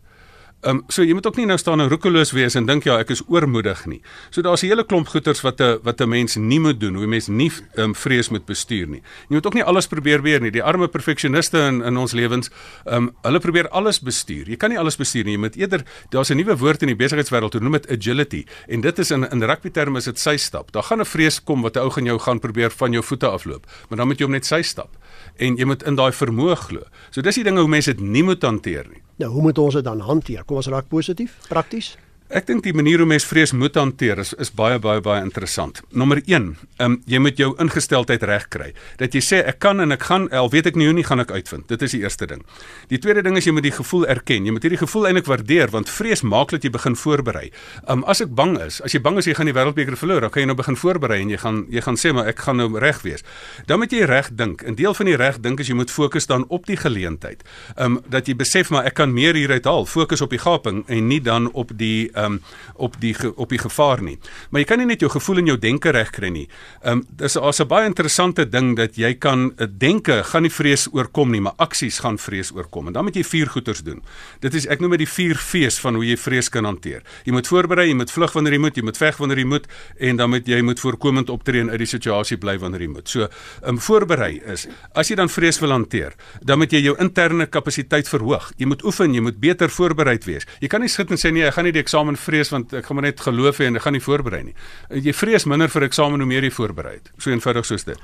Ehm 0.63 0.77
um, 0.77 0.83
so 0.95 1.03
jy 1.03 1.11
moet 1.19 1.27
ook 1.27 1.41
nie 1.41 1.47
nou 1.51 1.57
staan 1.59 1.81
en 1.83 1.89
roekeloos 1.91 2.31
wees 2.37 2.55
en 2.55 2.69
dink 2.69 2.85
ja, 2.87 3.01
ek 3.03 3.09
is 3.11 3.23
oormoedig 3.27 3.81
nie. 3.91 3.99
So 4.31 4.43
daar's 4.47 4.63
'n 4.63 4.69
hele 4.71 4.85
klomp 4.87 5.09
goeters 5.09 5.41
wat 5.43 5.61
'n 5.61 5.81
wat 5.83 6.01
'n 6.01 6.09
mens 6.09 6.37
nie 6.37 6.61
moet 6.61 6.79
doen, 6.81 6.95
hoe 6.95 7.05
'n 7.05 7.09
mens 7.09 7.27
nie 7.27 7.51
ehm 7.51 7.85
um, 7.91 7.95
vrees 7.95 8.29
moet 8.29 8.47
bestuur 8.47 8.87
nie. 8.87 9.03
Jy 9.29 9.35
moet 9.35 9.47
ook 9.47 9.55
nie 9.55 9.65
alles 9.65 9.87
probeer 9.87 10.23
weer 10.23 10.41
nie. 10.41 10.51
Die 10.51 10.63
arme 10.63 10.89
perfeksioniste 10.89 11.59
in 11.59 11.83
in 11.83 11.97
ons 11.97 12.13
lewens, 12.13 12.51
ehm 12.87 12.95
um, 12.95 13.11
hulle 13.23 13.41
probeer 13.41 13.69
alles 13.69 14.01
bestuur. 14.01 14.49
Jy 14.49 14.57
kan 14.57 14.71
nie 14.71 14.79
alles 14.79 14.97
bestuur 14.97 15.25
nie. 15.25 15.33
Jy 15.33 15.39
moet 15.39 15.57
eerder 15.57 15.83
daar's 16.11 16.31
'n 16.31 16.37
nuwe 16.37 16.57
woord 16.57 16.83
in 16.83 16.89
die 16.89 16.97
besigheidswêreld, 16.97 17.53
hulle 17.53 17.65
noem 17.65 17.81
dit 17.81 17.91
agility. 17.91 18.45
En 18.69 18.81
dit 18.81 18.99
is 18.99 19.11
in 19.11 19.31
in 19.31 19.43
rugby 19.43 19.71
terme 19.71 19.99
is 19.99 20.05
dit 20.05 20.19
sy 20.19 20.37
stap. 20.37 20.73
Daar 20.73 20.83
gaan 20.83 21.01
'n 21.01 21.05
vrees 21.05 21.43
kom 21.43 21.63
wat 21.63 21.77
'n 21.77 21.81
ou 21.81 21.91
gaan 21.91 22.05
jou 22.05 22.19
gaan 22.19 22.39
probeer 22.39 22.71
van 22.71 22.93
jou 22.93 23.03
voete 23.03 23.27
afloop, 23.27 23.67
maar 23.89 23.99
dan 23.99 24.07
moet 24.07 24.19
jy 24.19 24.25
hom 24.25 24.33
net 24.33 24.47
sy 24.47 24.63
stap 24.63 24.97
en 25.37 25.57
jy 25.57 25.67
moet 25.69 25.83
in 25.89 25.97
daai 25.99 26.13
vermoë 26.13 26.57
glo. 26.67 26.87
So 27.11 27.25
dis 27.25 27.41
die 27.41 27.45
dinge 27.47 27.61
hoe 27.61 27.71
mense 27.71 27.95
dit 27.95 28.05
nie 28.05 28.25
moet 28.27 28.43
hanteer 28.43 28.89
nie. 28.91 29.03
Nou, 29.23 29.31
hoe 29.33 29.43
moet 29.43 29.59
ons 29.59 29.75
dit 29.79 29.85
dan 29.85 30.01
hanteer? 30.01 30.45
Kom 30.45 30.59
ons 30.59 30.71
raak 30.73 30.89
positief, 30.91 31.39
prakties. 31.49 31.95
Ek 32.33 32.47
dink 32.49 32.63
die 32.65 32.73
manier 32.73 33.03
hoe 33.03 33.05
mens 33.05 33.27
vrees 33.29 33.51
moet 33.53 33.75
hanteer 33.77 34.17
is 34.23 34.31
is 34.41 34.49
baie 34.57 34.79
baie 34.81 35.03
baie 35.05 35.21
interessant. 35.21 35.83
Nommer 35.93 36.23
1, 36.25 36.47
ehm 36.81 36.87
um, 36.87 36.95
jy 37.05 37.19
moet 37.21 37.37
jou 37.37 37.51
ingesteldheid 37.61 38.23
reg 38.25 38.47
kry. 38.49 38.71
Dat 38.97 39.13
jy 39.13 39.21
sê 39.21 39.41
ek 39.51 39.59
kan 39.61 39.85
en 39.85 39.93
ek 39.93 40.07
gaan 40.09 40.31
al 40.33 40.49
weet 40.49 40.71
ek 40.71 40.79
nie 40.81 40.87
hoe 40.89 40.95
nie 40.97 41.05
gaan 41.05 41.21
ek 41.21 41.35
uitvind. 41.35 41.67
Dit 41.69 41.85
is 41.85 41.93
die 41.93 42.01
eerste 42.01 42.25
ding. 42.31 42.41
Die 42.89 42.97
tweede 42.97 43.21
ding 43.27 43.37
is 43.37 43.45
jy 43.45 43.53
moet 43.53 43.67
die 43.67 43.75
gevoel 43.77 44.07
erken. 44.09 44.47
Jy 44.49 44.55
moet 44.57 44.65
hierdie 44.65 44.81
gevoel 44.81 45.11
eintlik 45.11 45.29
waardeer 45.29 45.69
want 45.75 45.93
vrees 45.93 46.25
maak 46.25 46.55
dat 46.57 46.65
jy 46.65 46.71
begin 46.73 46.97
voorberei. 46.97 47.51
Ehm 47.83 48.01
um, 48.01 48.07
as 48.09 48.25
ek 48.25 48.33
bang 48.33 48.57
is, 48.65 48.81
as 48.81 48.97
jy 48.97 49.03
bang 49.05 49.21
is 49.21 49.29
jy 49.29 49.37
gaan 49.37 49.53
die 49.53 49.57
wêreldbeker 49.59 49.99
verloor, 50.01 50.25
dan 50.25 50.33
kan 50.33 50.47
jy 50.47 50.49
nou 50.49 50.57
begin 50.63 50.81
voorberei 50.81 51.21
en 51.27 51.35
jy 51.37 51.43
gaan 51.45 51.61
jy 51.69 51.85
gaan 51.85 52.01
sê 52.01 52.15
maar 52.17 52.33
ek 52.33 52.41
gaan 52.47 52.57
nou 52.63 52.71
reg 52.81 53.05
wees. 53.05 53.27
Dan 53.69 53.85
moet 53.85 53.93
jy 53.93 54.09
reg 54.09 54.33
dink. 54.33 54.65
'n 54.65 54.81
Deel 54.81 54.97
van 54.97 55.07
die 55.07 55.19
reg 55.21 55.37
dink 55.45 55.61
is 55.61 55.69
jy 55.69 55.77
moet 55.77 55.93
fokus 55.93 56.27
dan 56.33 56.49
op 56.49 56.65
die 56.65 56.81
geleentheid. 56.81 57.45
Ehm 57.77 58.01
um, 58.01 58.01
dat 58.09 58.25
jy 58.25 58.41
besef 58.41 58.73
maar 58.73 58.89
ek 58.89 58.97
kan 58.97 59.13
meer 59.13 59.37
hieruit 59.37 59.69
haal. 59.69 59.85
Fokus 59.85 60.25
op 60.25 60.33
die 60.33 60.41
gaping 60.41 60.89
en 60.89 61.07
nie 61.13 61.21
dan 61.21 61.53
op 61.53 61.77
die 61.77 62.09
um, 62.25 62.41
op 62.75 62.99
die 63.01 63.15
op 63.37 63.49
die 63.49 63.59
gevaar 63.59 64.03
nie. 64.03 64.19
Maar 64.51 64.61
jy 64.61 64.67
kan 64.67 64.79
nie 64.79 64.87
net 64.87 65.01
jou 65.01 65.11
gevoel 65.11 65.43
en 65.43 65.47
jou 65.53 65.59
denke 65.59 65.91
regkry 65.95 66.31
nie. 66.33 66.49
Um, 66.85 67.05
dis 67.19 67.37
as 67.37 67.61
'n 67.61 67.69
baie 67.69 67.87
interessante 67.87 68.49
ding 68.49 68.77
dat 68.77 68.97
jy 68.97 69.15
kan 69.15 69.53
uh, 69.57 69.67
denke 69.67 70.23
gaan 70.25 70.43
nie 70.43 70.51
vrees 70.51 70.89
oorkom 70.93 71.31
nie, 71.31 71.41
maar 71.41 71.55
aksies 71.59 71.99
gaan 71.99 72.19
vrees 72.19 72.53
oorkom. 72.53 72.87
En 72.87 72.93
dan 72.93 73.05
moet 73.05 73.17
jy 73.17 73.25
vier 73.25 73.47
goeters 73.47 73.83
doen. 73.83 74.03
Dit 74.41 74.55
is 74.55 74.67
ek 74.67 74.81
noem 74.81 74.91
dit 74.91 75.05
die 75.07 75.15
vier 75.15 75.37
fees 75.37 75.79
van 75.81 75.95
hoe 75.95 76.05
jy 76.05 76.17
vrees 76.17 76.49
kan 76.49 76.65
hanteer. 76.65 77.03
Jy 77.25 77.33
moet 77.33 77.47
voorberei, 77.47 77.89
jy 77.89 77.95
moet 77.95 78.11
vlug 78.11 78.33
wanneer 78.33 78.53
jy 78.53 78.59
moet, 78.59 78.77
jy 78.77 78.83
moet 78.83 78.97
veg 78.97 79.17
wanneer 79.17 79.39
jy 79.39 79.45
moet 79.45 79.67
en 79.99 80.17
dan 80.17 80.31
moet 80.31 80.47
jy 80.47 80.61
moet 80.63 80.81
voorkomend 80.81 81.31
optree 81.31 81.61
en 81.61 81.71
uit 81.71 81.79
die 81.79 81.87
situasie 81.87 82.37
bly 82.37 82.59
wanneer 82.59 82.81
jy 82.87 82.89
moet. 82.89 83.09
So, 83.09 83.29
um, 83.67 83.79
voorberei 83.79 84.41
is 84.53 84.67
as 84.95 85.11
jy 85.11 85.17
dan 85.17 85.29
vrees 85.33 85.61
wil 85.63 85.75
hanteer, 85.75 86.15
dan 86.43 86.59
moet 86.59 86.73
jy 86.73 86.83
jou 86.87 86.97
interne 87.03 87.47
kapasiteit 87.47 88.09
verhoog. 88.09 88.53
Jy 88.59 88.69
moet 88.71 88.85
oefen, 88.85 89.15
jy 89.15 89.23
moet 89.25 89.39
beter 89.43 89.71
voorbereid 89.73 90.27
wees. 90.29 90.47
Jy 90.61 90.71
kan 90.73 90.83
nie 90.85 90.91
sit 90.93 91.11
en 91.11 91.21
sê 91.21 91.33
nee, 91.33 91.47
ek 91.47 91.57
gaan 91.57 91.69
nie 91.69 91.75
die 91.75 91.83
eksamen 91.83 92.12
vrees 92.17 92.51
want 92.51 92.73
ek 92.73 92.87
gaan 92.87 92.97
maar 92.97 93.05
net 93.05 93.21
geloof 93.21 93.59
hê 93.59 93.67
en 93.67 93.77
ek 93.77 93.83
gaan 93.83 93.93
nie 93.93 94.05
voorberei 94.05 94.43
nie. 94.43 94.55
Jy 94.91 95.13
vrees 95.13 95.47
minder 95.47 95.69
vir 95.69 95.83
eksamen 95.83 96.21
hoe 96.21 96.29
meer 96.29 96.45
jy 96.45 96.51
voorberei 96.51 96.95
het. 96.95 97.13
So 97.19 97.31
eenvoudig 97.31 97.67
soos 97.67 97.85
dit. 97.85 97.99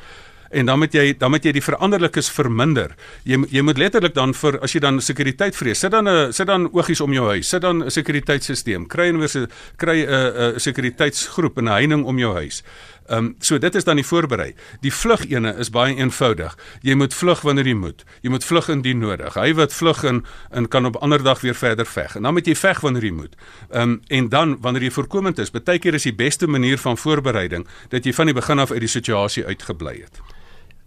en 0.51 0.67
dan 0.67 0.79
moet 0.79 0.95
jy 0.95 1.13
dan 1.19 1.33
moet 1.33 1.45
jy 1.45 1.53
die 1.57 1.65
veranderlikes 1.65 2.31
verminder. 2.33 2.95
Jy 3.29 3.41
jy 3.53 3.63
moet 3.65 3.81
letterlik 3.81 4.15
dan 4.17 4.35
vir 4.37 4.59
as 4.65 4.75
jy 4.75 4.81
dan 4.85 5.01
sekuriteit 5.05 5.57
vrees, 5.57 5.81
sit 5.85 5.93
dan 5.93 6.09
'n 6.09 6.33
sit 6.33 6.47
dan 6.47 6.69
oogies 6.73 7.01
om 7.01 7.13
jou 7.13 7.27
huis, 7.29 7.49
sit 7.49 7.63
dan 7.63 7.85
'n 7.85 7.91
sekuriteitstelsel, 7.91 8.87
kry 8.87 9.13
'n 9.13 9.49
kry 9.77 10.05
'n 10.05 10.55
'n 10.55 10.61
sekuriteitsgroep 10.61 11.59
en 11.59 11.65
'n 11.65 11.73
heining 11.73 12.05
om 12.05 12.19
jou 12.19 12.35
huis. 12.35 12.63
Ehm 13.09 13.25
um, 13.25 13.35
so 13.39 13.59
dit 13.59 13.75
is 13.75 13.85
dan 13.85 13.97
die 13.97 14.07
voorberei. 14.07 14.55
Die 14.81 14.93
vlug 14.93 15.23
ene 15.31 15.55
is 15.57 15.71
baie 15.73 15.95
eenvoudig. 15.97 16.57
Jy 16.85 16.95
moet 16.95 17.15
vlug 17.15 17.41
wanneer 17.41 17.67
jy 17.67 17.75
moet. 17.75 18.05
Jy 18.21 18.31
moet 18.31 18.45
vlug 18.45 18.69
indien 18.69 18.99
nodig. 19.01 19.35
Hy 19.35 19.55
wat 19.57 19.73
vlug 19.73 20.03
in 20.05 20.25
en 20.51 20.69
kan 20.69 20.87
op 20.87 20.97
ander 20.97 21.23
dag 21.23 21.41
weer 21.41 21.55
verder 21.55 21.87
veg. 21.87 22.17
En 22.17 22.23
dan 22.29 22.37
moet 22.37 22.47
jy 22.47 22.55
veg 22.55 22.81
wanneer 22.81 23.05
jy 23.05 23.13
moet. 23.13 23.37
Ehm 23.71 23.83
um, 23.83 24.01
en 24.09 24.29
dan 24.29 24.59
wanneer 24.61 24.83
jy 24.83 24.91
voorkomend 24.91 25.39
is, 25.39 25.51
baie 25.51 25.79
keer 25.79 25.95
is 25.95 26.05
die 26.05 26.15
beste 26.15 26.47
manier 26.47 26.79
van 26.79 26.99
voorbereiding 26.99 27.67
dat 27.89 28.05
jy 28.05 28.13
van 28.13 28.27
die 28.27 28.35
begin 28.35 28.59
af 28.59 28.71
uit 28.71 28.85
die 28.85 28.93
situasie 28.93 29.45
uitgebly 29.47 30.01
het. 30.03 30.21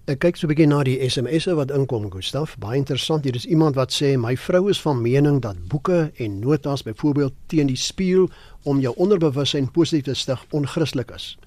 Ek 0.10 0.20
kyk 0.20 0.38
so 0.38 0.46
'n 0.46 0.50
bietjie 0.50 0.68
na 0.68 0.84
die 0.84 1.10
SMS'e 1.10 1.54
wat 1.56 1.72
inkom, 1.72 2.12
Gustaf. 2.12 2.58
Baie 2.58 2.78
interessant. 2.78 3.24
Hier 3.24 3.36
is 3.36 3.46
iemand 3.46 3.76
wat 3.76 3.94
sê 3.94 4.18
my 4.18 4.36
vrou 4.38 4.70
is 4.70 4.82
van 4.82 5.02
mening 5.02 5.42
dat 5.42 5.68
boeke 5.68 6.12
en 6.18 6.40
notas 6.40 6.84
byvoorbeeld 6.84 7.34
teen 7.48 7.68
die 7.68 7.78
spieël 7.78 8.30
om 8.64 8.80
jou 8.80 8.94
onderbewussyn 8.98 9.72
positief 9.72 10.04
te 10.04 10.14
stig 10.14 10.46
onchristelik 10.50 11.12
is. 11.12 11.38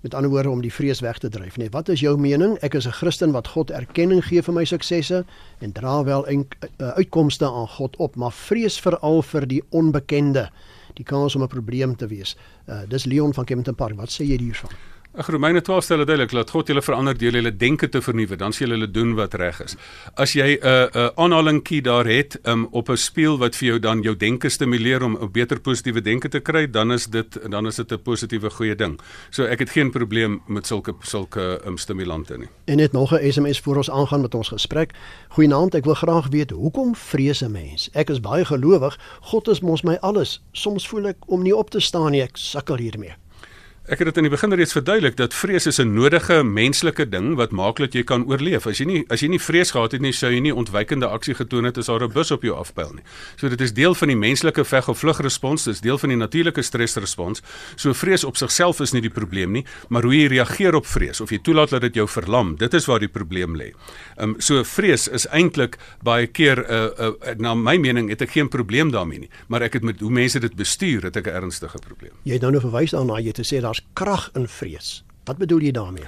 Met 0.00 0.14
ander 0.14 0.30
woorde 0.30 0.50
om 0.50 0.60
die 0.60 0.72
vrees 0.72 1.00
weg 1.00 1.18
te 1.18 1.28
dryf, 1.28 1.56
nee. 1.56 1.70
Wat 1.70 1.88
is 1.88 2.00
jou 2.00 2.16
mening? 2.18 2.58
Ek 2.62 2.74
is 2.74 2.86
'n 2.86 2.92
Christen 2.92 3.32
wat 3.32 3.48
God 3.48 3.70
erkenning 3.70 4.24
gee 4.24 4.42
vir 4.42 4.54
my 4.54 4.64
suksesse 4.64 5.24
en 5.58 5.72
dra 5.72 6.04
wel 6.04 6.26
en, 6.26 6.46
uh, 6.78 6.88
uitkomste 6.88 7.44
aan 7.44 7.68
God 7.68 7.96
op, 7.96 8.16
maar 8.16 8.32
vrees 8.32 8.80
veral 8.80 9.22
vir 9.22 9.46
die 9.46 9.62
onbekende, 9.70 10.50
die 10.94 11.04
kans 11.04 11.34
om 11.34 11.42
'n 11.42 11.48
probleem 11.48 11.96
te 11.96 12.06
wees. 12.06 12.36
Uh, 12.68 12.80
dis 12.88 13.04
Leon 13.04 13.34
van 13.34 13.44
Kempton 13.44 13.74
Park. 13.74 13.96
Wat 13.96 14.10
sê 14.10 14.24
jy 14.24 14.38
hiervan? 14.38 14.70
Ag 15.16 15.30
Romeine 15.32 15.62
12 15.62 15.84
stel 15.84 15.96
duidelik 16.04 16.32
dat 16.36 16.50
God 16.52 16.68
julle 16.68 16.82
verander 16.84 17.16
deur 17.16 17.32
julle 17.38 17.50
denke 17.56 17.88
te 17.88 18.02
vernuwe, 18.04 18.36
dan 18.36 18.52
sal 18.52 18.74
julle 18.74 18.88
doen 18.92 19.14
wat 19.16 19.32
reg 19.40 19.62
is. 19.64 19.76
As 20.14 20.34
jy 20.36 20.58
'n 20.60 20.66
uh, 20.66 20.92
'n 20.92 20.98
uh, 20.98 21.08
aanhaling 21.16 21.62
key 21.64 21.80
daar 21.80 22.04
het 22.04 22.36
um, 22.44 22.66
op 22.70 22.90
'n 22.90 22.96
spieël 22.96 23.38
wat 23.38 23.56
vir 23.56 23.68
jou 23.68 23.78
dan 23.78 24.02
jou 24.02 24.16
denke 24.16 24.48
stimuleer 24.48 25.02
om 25.02 25.16
'n 25.16 25.32
beter 25.32 25.60
positiewe 25.60 26.02
denke 26.02 26.28
te 26.28 26.40
kry, 26.40 26.70
dan 26.70 26.92
is 26.92 27.06
dit 27.06 27.50
dan 27.50 27.66
is 27.66 27.76
dit 27.76 27.92
'n 27.92 28.02
positiewe 28.02 28.50
goeie 28.50 28.74
ding. 28.74 29.00
So 29.30 29.44
ek 29.44 29.58
het 29.58 29.70
geen 29.70 29.90
probleem 29.90 30.42
met 30.46 30.66
sulke 30.66 30.94
sulke 31.00 31.60
um, 31.66 31.78
stimulante 31.78 32.36
nie. 32.38 32.48
En 32.66 32.76
net 32.76 32.92
nog 32.92 33.12
'n 33.12 33.32
SMS 33.32 33.60
voor 33.60 33.76
ons 33.76 33.90
aangaan 33.90 34.20
met 34.20 34.34
ons 34.34 34.48
gesprek. 34.48 34.92
Goeienaand, 35.28 35.74
ek 35.74 35.84
wil 35.84 35.94
graag 35.94 36.28
weet 36.28 36.50
hoekom 36.50 36.94
vrees 36.94 37.40
'n 37.40 37.50
mens? 37.50 37.88
Ek 37.92 38.10
is 38.10 38.20
baie 38.20 38.44
gelowig. 38.44 38.98
God 39.20 39.48
is 39.48 39.60
mos 39.60 39.82
my 39.82 39.96
alles. 40.00 40.42
Soms 40.52 40.88
voel 40.88 41.06
ek 41.06 41.16
om 41.26 41.42
nie 41.42 41.56
op 41.56 41.70
te 41.70 41.80
staan 41.80 42.10
nie. 42.10 42.22
Ek 42.22 42.36
sukkel 42.36 42.76
hiermee. 42.76 43.16
Ek 43.86 44.00
het 44.02 44.08
dit 44.08 44.16
in 44.18 44.26
die 44.26 44.32
begin 44.32 44.50
reeds 44.50 44.74
verduidelik 44.74 45.14
dat 45.14 45.34
vrees 45.34 45.66
is 45.70 45.78
'n 45.78 45.94
nodige 45.94 46.42
menslike 46.42 47.08
ding 47.08 47.36
wat 47.36 47.52
maak 47.52 47.76
dat 47.76 47.92
jy 47.94 48.02
kan 48.02 48.26
oorleef. 48.26 48.66
As 48.66 48.78
jy 48.78 48.84
nie 48.84 49.04
as 49.08 49.20
jy 49.20 49.28
nie 49.28 49.38
vrees 49.38 49.70
gehad 49.70 49.92
het 49.92 50.00
nie, 50.00 50.12
sou 50.12 50.30
jy 50.30 50.40
nie 50.40 50.54
ontwykende 50.54 51.06
aksie 51.06 51.34
getoon 51.34 51.64
het 51.64 51.78
as 51.78 51.86
daar 51.86 52.02
'n 52.02 52.12
bus 52.12 52.30
op 52.30 52.42
jou 52.42 52.56
afpyl 52.56 52.94
nie. 52.94 53.02
So 53.36 53.48
dit 53.48 53.60
is 53.60 53.72
deel 53.72 53.94
van 53.94 54.08
die 54.08 54.16
menslike 54.16 54.64
veg 54.64 54.88
of 54.88 54.98
vlug 54.98 55.20
respons, 55.20 55.64
dit 55.64 55.74
is 55.74 55.80
deel 55.80 55.98
van 55.98 56.08
die 56.08 56.18
natuurlike 56.18 56.62
stresrespons. 56.62 57.42
So 57.76 57.92
vrees 57.92 58.24
op 58.24 58.36
sigself 58.36 58.80
is 58.80 58.92
nie 58.92 59.00
die 59.00 59.10
probleem 59.10 59.52
nie, 59.52 59.64
maar 59.88 60.02
hoe 60.02 60.14
jy 60.14 60.26
reageer 60.26 60.74
op 60.74 60.86
vrees 60.86 61.20
of 61.20 61.30
jy 61.30 61.38
toelaat 61.38 61.70
dat 61.70 61.80
dit 61.80 61.94
jou 61.94 62.08
verlam, 62.08 62.56
dit 62.56 62.74
is 62.74 62.86
waar 62.86 63.00
die 63.00 63.08
probleem 63.08 63.56
lê. 63.56 63.72
Ehm 64.16 64.30
um, 64.30 64.34
so 64.38 64.64
vrees 64.64 65.08
is 65.08 65.26
eintlik 65.28 65.78
baie 66.02 66.26
keer 66.26 66.58
'n 66.58 66.72
uh, 66.72 67.06
uh, 67.06 67.34
na 67.38 67.54
my 67.54 67.76
mening 67.76 68.08
het 68.08 68.22
ek 68.22 68.30
geen 68.30 68.48
probleem 68.48 68.90
daarmee 68.90 69.18
nie, 69.18 69.30
maar 69.46 69.62
ek 69.62 69.72
het 69.72 69.82
met 69.82 70.00
hoe 70.00 70.10
mense 70.10 70.40
dit 70.40 70.56
bestuur, 70.56 71.02
het 71.02 71.16
ek 71.16 71.26
'n 71.26 71.30
ernstige 71.30 71.78
probleem. 71.78 72.12
Jy 72.24 72.32
het 72.32 72.42
nou 72.42 72.50
nou 72.50 72.60
verwys 72.60 72.90
daarna 72.90 73.20
jy 73.20 73.32
te 73.32 73.44
sê 73.44 73.60
daar 73.60 73.75
daar's 73.76 73.86
krag 73.92 74.30
in 74.34 74.48
vrees. 74.48 75.04
Wat 75.24 75.38
bedoel 75.38 75.60
jy 75.60 75.72
daarmee? 75.72 76.06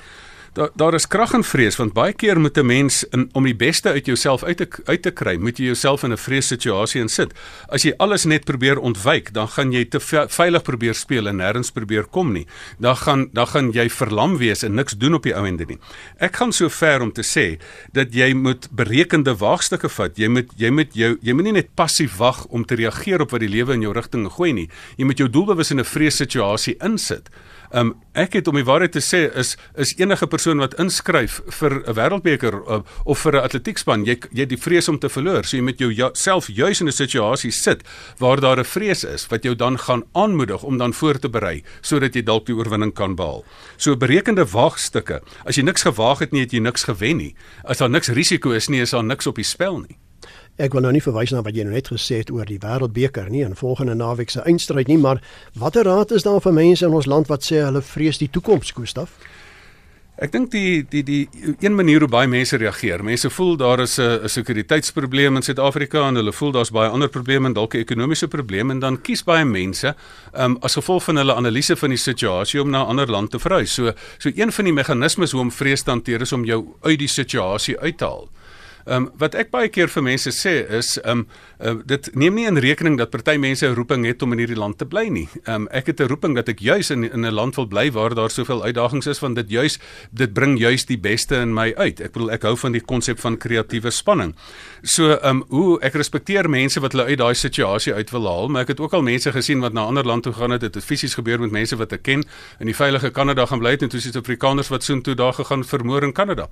Daar 0.52 0.70
daar 0.75 0.94
is 0.94 1.06
krag 1.06 1.34
in 1.34 1.44
vrees 1.44 1.76
want 1.76 1.92
baie 1.92 2.12
keer 2.12 2.40
moet 2.40 2.56
'n 2.56 2.66
mens 2.66 3.04
in, 3.04 3.28
om 3.32 3.44
die 3.44 3.56
beste 3.56 3.88
uit 3.88 4.06
jouself 4.06 4.42
uit 4.42 4.56
te 4.56 4.68
uit 4.84 5.02
te 5.02 5.10
kry, 5.10 5.37
moet 5.37 5.58
jy 5.58 5.64
jouself 5.64 6.02
in 6.02 6.12
'n 6.12 6.16
vreessituasie 6.16 7.00
insit. 7.00 7.32
As 7.68 7.82
jy 7.82 7.92
alles 7.96 8.25
net 8.25 8.44
probeer 8.44 8.78
ontwyk, 8.78 9.32
dan 9.32 9.48
gaan 9.48 9.72
jy 9.72 9.84
te 9.84 10.00
veilig 10.28 10.62
probeer 10.62 10.94
speel 10.94 11.28
en 11.28 11.37
nêrens 11.37 11.72
probeer 11.72 12.04
kom 12.04 12.32
nie. 12.32 12.46
Dan 12.78 12.96
gaan 12.96 13.28
dan 13.32 13.46
gaan 13.46 13.72
jy 13.72 13.88
verlam 13.90 14.38
wees 14.38 14.62
en 14.62 14.75
niks 14.75 14.92
doen 14.92 15.14
op 15.14 15.22
die 15.22 15.34
ou 15.34 15.46
ende 15.46 15.64
nie. 15.64 15.78
Ek 16.16 16.37
gaan 16.37 16.52
so 16.52 16.68
ver 16.68 17.00
om 17.00 17.12
te 17.12 17.22
sê 17.22 17.60
dat 17.92 18.14
jy 18.14 18.32
moet 18.34 18.68
berekende 18.70 19.37
waagstukke 19.37 19.88
vat. 19.88 20.16
Jy 20.16 20.28
moet 20.28 20.48
jy 20.56 20.70
moet 20.70 20.94
jou 20.94 21.18
jy 21.20 21.32
moet 21.32 21.44
nie 21.44 21.52
net 21.52 21.75
passief 21.75 22.16
wag 22.16 22.46
om 22.46 22.64
te 22.64 22.75
reageer 22.75 23.20
op 23.20 23.30
wat 23.30 23.40
die 23.40 23.48
lewe 23.48 23.72
in 23.72 23.82
jou 23.82 23.92
rigting 23.92 24.30
gooi 24.30 24.52
nie. 24.52 24.68
Jy 24.96 25.04
moet 25.04 25.18
jou 25.18 25.28
doelbewus 25.28 25.70
in 25.70 25.78
'n 25.78 25.84
vreessituasie 25.84 26.76
insit. 26.80 27.28
Um 27.70 27.94
ek 28.18 28.32
het 28.32 28.48
om 28.48 28.56
die 28.58 28.64
waarheid 28.66 28.92
te 28.92 29.02
sê 29.04 29.28
is 29.38 29.56
is 29.76 29.94
enige 30.00 30.26
persoon 30.26 30.58
wat 30.58 30.75
inskryf 30.80 31.40
vir 31.60 31.84
'n 31.87 31.94
wêreldbeker 31.94 32.54
uh, 32.54 32.80
of 33.04 33.18
vir 33.18 33.37
'n 33.37 33.44
atletiekspan, 33.44 34.04
jy 34.04 34.18
jy 34.32 34.46
die 34.46 34.56
vrees 34.56 34.88
om 34.88 34.98
te 34.98 35.08
verloor. 35.08 35.44
So 35.44 35.56
jy 35.56 35.62
met 35.62 35.78
jou 35.78 35.92
self 36.14 36.48
juis 36.48 36.80
in 36.80 36.88
'n 36.88 36.92
situasie 36.92 37.52
sit 37.52 37.82
waar 38.18 38.40
daar 38.40 38.58
'n 38.58 38.64
vrees 38.64 39.04
is 39.04 39.26
wat 39.28 39.42
jou 39.44 39.54
dan 39.54 39.78
gaan 39.78 40.04
aanmoedig 40.14 40.62
om 40.62 40.78
dan 40.78 40.92
voor 40.92 41.18
te 41.18 41.28
berei 41.28 41.62
sodat 41.82 42.14
jy 42.14 42.22
dalk 42.22 42.46
die 42.46 42.54
oorwinning 42.54 42.94
kan 42.94 43.14
behaal. 43.14 43.44
So 43.76 43.96
berekende 43.96 44.44
waagstukke. 44.44 45.20
As 45.44 45.56
jy 45.56 45.62
niks 45.62 45.82
gewaag 45.82 46.18
het 46.18 46.32
nie, 46.32 46.40
het 46.40 46.52
jy 46.52 46.60
niks 46.60 46.84
gewen 46.84 47.16
nie. 47.16 47.34
As 47.64 47.78
daar 47.78 47.90
niks 47.90 48.08
risiko 48.08 48.50
is 48.50 48.68
nie, 48.68 48.80
is 48.80 48.90
daar 48.90 49.04
niks 49.04 49.26
op 49.26 49.37
die 49.37 49.44
spel 49.44 49.78
nie. 49.78 49.98
Ek 50.59 50.73
wil 50.75 50.83
nou 50.83 50.91
nie 50.91 51.03
verwys 51.03 51.31
na 51.31 51.38
wat 51.47 51.55
jy 51.55 51.62
nou 51.62 51.75
net 51.77 51.87
gesê 51.87 52.17
het 52.19 52.31
oor 52.35 52.49
die 52.49 52.59
Wêreldbeker 52.59 53.29
nie 53.31 53.45
en 53.47 53.55
volgende 53.55 53.95
naweek 53.95 54.33
se 54.35 54.43
eindstryd 54.43 54.88
nie, 54.91 54.99
maar 54.99 55.21
watter 55.55 55.87
raad 55.87 56.11
is 56.11 56.27
daar 56.27 56.41
vir 56.43 56.57
mense 56.57 56.87
in 56.87 56.97
ons 56.99 57.07
land 57.07 57.29
wat 57.31 57.47
sê 57.47 57.61
hulle 57.62 57.83
vrees 57.83 58.19
die 58.19 58.27
toekoms, 58.35 58.73
Gustaf? 58.75 59.15
Ek 60.19 60.33
dink 60.35 60.49
die 60.50 60.83
die 60.83 61.05
die 61.07 61.21
een 61.62 61.77
manier 61.79 62.03
hoe 62.03 62.11
baie 62.11 62.27
mense 62.27 62.59
reageer. 62.59 63.05
Mense 63.07 63.31
voel 63.31 63.55
daar 63.57 63.81
is 63.81 63.99
'n 63.99 64.25
'n 64.25 64.29
sekuriteitsprobleem 64.29 65.37
in 65.37 65.43
Suid-Afrika 65.43 66.09
en 66.09 66.15
hulle 66.15 66.33
voel 66.33 66.50
daar's 66.53 66.73
baie 66.73 66.91
ander 66.91 67.09
probleme 67.09 67.47
en 67.47 67.53
dalk 67.53 67.75
'n 67.75 67.79
ekonomiese 67.79 68.29
probleem 68.29 68.71
en 68.71 68.81
dan 68.81 69.00
kies 69.00 69.23
baie 69.23 69.45
mense 69.45 69.95
um, 70.35 70.57
as 70.61 70.75
gevolg 70.75 71.05
van 71.05 71.17
hulle 71.17 71.35
analise 71.35 71.77
van 71.77 71.91
die 71.91 71.99
situasie 71.99 72.61
om 72.61 72.71
na 72.71 72.83
'n 72.83 72.88
ander 72.88 73.11
land 73.11 73.31
te 73.31 73.38
verhuis. 73.38 73.75
So 73.75 73.93
so 74.19 74.31
een 74.35 74.53
van 74.53 74.65
die 74.65 74.75
meganismes 74.75 75.31
hoe 75.31 75.41
om 75.41 75.53
vrees 75.53 75.83
te 75.83 75.91
hanteer 75.91 76.21
is 76.21 76.33
om 76.33 76.45
jou 76.45 76.67
uit 76.83 76.99
die 76.99 77.09
situasie 77.09 77.79
uit 77.79 77.99
te 77.99 78.05
haal. 78.05 78.29
Ehm 78.88 79.04
um, 79.04 79.11
wat 79.21 79.35
ek 79.37 79.50
baie 79.52 79.68
keer 79.68 79.90
vir 79.92 80.02
mense 80.02 80.30
sê 80.33 80.52
is 80.78 80.95
ehm 81.02 81.21
um, 81.21 81.25
uh, 81.61 81.75
dit 81.85 82.09
neem 82.16 82.35
nie 82.38 82.47
in 82.49 82.57
rekening 82.57 82.97
dat 82.97 83.11
party 83.12 83.37
mense 83.37 83.66
'n 83.66 83.75
roeping 83.76 84.07
het 84.07 84.23
om 84.23 84.33
in 84.33 84.38
hierdie 84.38 84.57
land 84.57 84.78
te 84.78 84.87
bly 84.87 85.09
nie. 85.09 85.28
Ehm 85.45 85.54
um, 85.54 85.68
ek 85.68 85.87
het 85.92 86.00
'n 86.00 86.09
roeping 86.09 86.35
dat 86.35 86.49
ek 86.49 86.59
juis 86.59 86.90
in 86.90 87.04
in 87.04 87.26
'n 87.26 87.35
land 87.35 87.54
wil 87.57 87.66
bly 87.66 87.92
waar 87.92 88.14
daar 88.14 88.30
soveel 88.30 88.64
uitdagings 88.64 89.07
is 89.07 89.21
want 89.21 89.37
dit 89.37 89.50
juis 89.50 89.78
dit 90.11 90.33
bring 90.33 90.59
juis 90.59 90.87
die 90.87 90.99
beste 90.99 91.37
in 91.37 91.52
my 91.54 91.75
uit. 91.76 92.00
Ek 92.00 92.12
bedoel 92.12 92.30
ek 92.30 92.42
hou 92.42 92.57
van 92.57 92.73
die 92.73 92.80
konsep 92.80 93.21
van 93.21 93.37
kreatiewe 93.37 93.90
spanning. 93.90 94.35
So 94.83 95.12
ehm 95.12 95.37
um, 95.37 95.45
hoe 95.49 95.80
ek 95.80 95.95
respekteer 95.95 96.49
mense 96.49 96.80
wat 96.80 96.92
hulle 96.92 97.04
uit 97.04 97.18
daai 97.18 97.35
situasie 97.35 97.95
uit 97.95 98.11
wil 98.11 98.26
haal, 98.26 98.49
maar 98.49 98.62
ek 98.62 98.68
het 98.68 98.80
ook 98.80 98.92
al 98.92 99.02
mense 99.02 99.33
gesien 99.33 99.61
wat 99.61 99.73
na 99.73 99.83
'n 99.83 99.87
ander 99.87 100.04
land 100.04 100.23
toe 100.23 100.33
gaan 100.33 100.50
het. 100.50 100.61
Dit 100.61 100.75
het 100.75 100.85
fisies 100.85 101.14
gebeur 101.14 101.40
met 101.40 101.50
mense 101.50 101.76
wat 101.76 101.92
ek 101.92 102.02
ken 102.02 102.25
in 102.59 102.66
die 102.66 102.76
veilige 102.76 103.11
Kanada 103.11 103.47
gaan 103.47 103.59
bly 103.59 103.71
het 103.71 103.83
en 103.83 103.88
toe 103.88 104.00
sit 104.00 104.16
Afrikaners 104.16 104.68
wat 104.68 104.83
soontoe 104.83 105.14
daar 105.14 105.35
gegaan 105.35 105.64
vermoor 105.64 106.02
in 106.02 106.12
Kanada. 106.12 106.49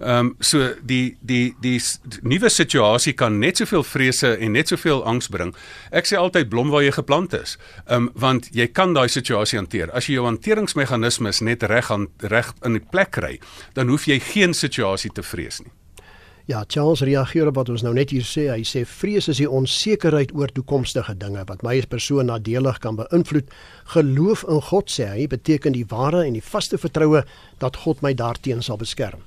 Ehm 0.00 0.18
um, 0.18 0.34
so 0.38 0.74
die 0.82 1.16
die 1.20 1.54
die 1.60 1.73
die 1.74 2.22
nuwe 2.22 2.50
situasie 2.52 3.14
kan 3.18 3.38
net 3.42 3.60
soveel 3.60 3.84
vrese 3.86 4.34
en 4.36 4.56
net 4.56 4.72
soveel 4.72 5.04
angs 5.04 5.28
bring. 5.32 5.54
Ek 5.90 6.08
sê 6.08 6.18
altyd 6.20 6.50
blom 6.52 6.72
waar 6.74 6.84
jy 6.86 6.94
geplant 6.96 7.36
is. 7.38 7.56
Ehm 7.86 8.08
um, 8.08 8.10
want 8.14 8.50
jy 8.54 8.66
kan 8.72 8.94
daai 8.94 9.08
situasie 9.08 9.58
hanteer. 9.58 9.90
As 9.92 10.08
jy 10.08 10.18
jou 10.18 10.26
hanteringsmeganismes 10.28 11.40
net 11.40 11.62
reg 11.62 11.90
aan 11.90 12.08
reg 12.18 12.52
in 12.64 12.78
die 12.78 12.84
plek 12.90 13.16
kry, 13.18 13.38
dan 13.74 13.88
hoef 13.88 14.06
jy 14.08 14.20
geen 14.20 14.54
situasie 14.54 15.10
te 15.14 15.22
vrees 15.22 15.60
nie. 15.64 15.72
Ja, 16.46 16.64
Charles 16.68 17.00
reageer 17.00 17.48
op 17.48 17.56
wat 17.56 17.70
ons 17.72 17.82
nou 17.82 17.94
net 17.96 18.10
hier 18.12 18.24
sê. 18.28 18.50
Hy 18.52 18.66
sê 18.68 18.82
vrees 18.84 19.30
is 19.32 19.38
die 19.40 19.48
onsekerheid 19.48 20.34
oor 20.36 20.50
toekomstige 20.52 21.14
dinge 21.16 21.40
wat 21.48 21.64
my 21.64 21.78
as 21.80 21.88
persoon 21.88 22.28
nadelig 22.28 22.82
kan 22.84 22.98
beïnvloed. 22.98 23.48
Geloof 23.94 24.42
in 24.52 24.60
God 24.68 24.92
sê 24.92 25.08
hy 25.08 25.24
beteken 25.32 25.72
die 25.72 25.86
ware 25.88 26.26
en 26.26 26.36
die 26.36 26.44
vaste 26.44 26.76
vertroue 26.76 27.24
dat 27.64 27.80
God 27.86 28.04
my 28.04 28.12
daarteen 28.12 28.60
sal 28.60 28.76
beskerm. 28.76 29.24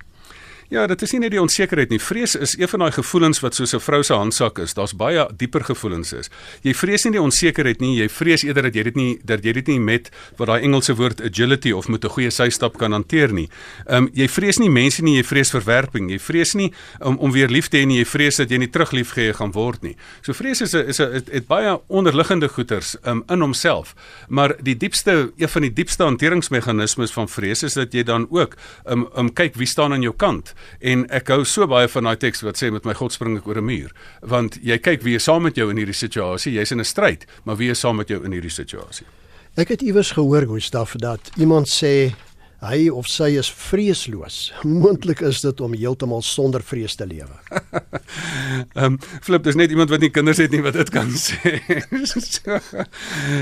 Ja, 0.67 0.83
dit 0.87 0.99
is 1.01 1.13
nie 1.15 1.21
net 1.23 1.31
die 1.31 1.39
onsekerheid 1.39 1.93
nie. 1.93 1.97
Vrees 2.03 2.33
is 2.35 2.57
een 2.59 2.67
van 2.67 2.81
daai 2.83 2.91
gevoelens 2.91 3.39
wat 3.39 3.55
soos 3.55 3.73
'n 3.73 3.79
vrou 3.79 4.03
se 4.03 4.13
handsak 4.13 4.57
is. 4.59 4.73
Daar's 4.73 4.95
baie 4.95 5.27
dieper 5.37 5.63
gevoelens 5.63 6.13
is. 6.13 6.29
Jy 6.61 6.73
vrees 6.73 7.03
nie 7.03 7.11
die 7.11 7.21
onsekerheid 7.21 7.79
nie, 7.79 7.95
jy 7.95 8.09
vrees 8.09 8.43
eerder 8.43 8.63
dat 8.63 8.75
jy 8.75 8.83
dit 8.83 8.95
nie 8.95 9.19
dat 9.23 9.43
jy 9.43 9.53
dit 9.53 9.67
nie 9.67 9.79
met 9.79 10.09
wat 10.37 10.47
daai 10.47 10.61
Engelse 10.61 10.95
woord 10.95 11.21
agility 11.21 11.71
of 11.71 11.87
met 11.87 12.03
'n 12.03 12.09
goeie 12.09 12.29
systap 12.29 12.77
kan 12.77 12.91
hanteer 12.91 13.33
nie. 13.33 13.49
Ehm 13.85 14.03
um, 14.03 14.09
jy 14.13 14.27
vrees 14.27 14.57
nie 14.57 14.69
mense 14.69 15.01
nie, 15.01 15.15
jy 15.15 15.23
vrees 15.23 15.49
verwerping. 15.49 16.11
Jy 16.11 16.19
vrees 16.19 16.53
nie 16.53 16.73
om 16.99 17.13
um, 17.13 17.17
om 17.17 17.31
weer 17.31 17.47
lief 17.47 17.67
te 17.67 17.77
hê 17.77 17.85
nie, 17.85 17.97
jy 17.97 18.05
vrees 18.05 18.35
dat 18.35 18.49
jy 18.49 18.57
nie 18.57 18.69
terug 18.69 18.91
liefgehê 18.91 19.33
gaan 19.33 19.51
word 19.51 19.81
nie. 19.83 19.95
So 20.21 20.33
vrees 20.33 20.61
is 20.61 20.73
'n 20.73 20.87
is 20.87 20.99
'n 20.99 21.13
het, 21.13 21.29
het 21.31 21.47
baie 21.47 21.79
onderliggende 21.87 22.49
goeters 22.49 22.97
um, 23.05 23.23
in 23.29 23.39
homself. 23.39 23.95
Maar 24.27 24.55
die 24.61 24.77
diepste 24.77 25.31
een 25.37 25.49
van 25.49 25.61
die 25.61 25.73
diepste 25.73 26.03
hanteringsmeganismes 26.03 27.11
van 27.11 27.29
vrees 27.29 27.63
is 27.63 27.73
dat 27.73 27.93
jy 27.93 28.03
dan 28.03 28.27
ook 28.29 28.55
um, 28.85 29.07
um 29.15 29.33
kyk 29.33 29.55
wie 29.55 29.67
staan 29.67 29.93
aan 29.93 30.01
jou 30.01 30.13
kant 30.15 30.55
en 30.81 31.05
ek 31.09 31.27
hou 31.27 31.43
so 31.45 31.67
baie 31.67 31.87
van 31.87 32.03
daai 32.03 32.17
teks 32.17 32.43
wat 32.43 32.57
sê 32.57 32.71
met 32.71 32.85
my 32.85 32.93
God 32.93 33.13
spring 33.13 33.37
ek 33.37 33.47
oor 33.47 33.57
'n 33.57 33.65
muur 33.65 33.91
want 34.21 34.59
jy 34.61 34.77
kyk 34.77 35.03
wie 35.03 35.15
is 35.15 35.23
saam 35.23 35.43
met 35.43 35.55
jou 35.55 35.69
in 35.69 35.77
hierdie 35.77 35.93
situasie 35.93 36.53
jy's 36.53 36.71
in 36.71 36.79
'n 36.79 36.85
stryd 36.85 37.25
maar 37.45 37.57
wie 37.57 37.69
is 37.69 37.79
saam 37.79 37.95
met 37.95 38.07
jou 38.07 38.23
in 38.23 38.31
hierdie 38.31 38.51
situasie? 38.53 39.05
Ek 39.57 39.67
het 39.73 39.81
iewers 39.81 40.11
gehoor 40.11 40.45
Gustaf 40.45 40.91
dat 41.01 41.31
iemand 41.37 41.67
sê 41.67 42.13
Hy 42.57 42.87
of 42.89 43.05
sy 43.05 43.35
is 43.37 43.49
vreesloos. 43.53 44.37
Moontlik 44.81 45.21
is 45.21 45.43
dit 45.43 45.59
om 45.61 45.75
heeltemal 45.77 46.23
sonder 46.25 46.63
vrees 46.65 46.95
te 46.97 47.05
lewe. 47.05 47.29
Ehm 48.77 48.95
um, 48.95 48.95
flip, 49.21 49.43
dis 49.45 49.57
net 49.59 49.69
iemand 49.73 49.91
wat 49.93 50.01
nie 50.01 50.09
kinders 50.09 50.39
het 50.41 50.51
nie 50.53 50.63
wat 50.65 50.73
dit 50.73 50.89
kan 50.93 51.11
sê. 51.27 51.59
so, 52.07 52.57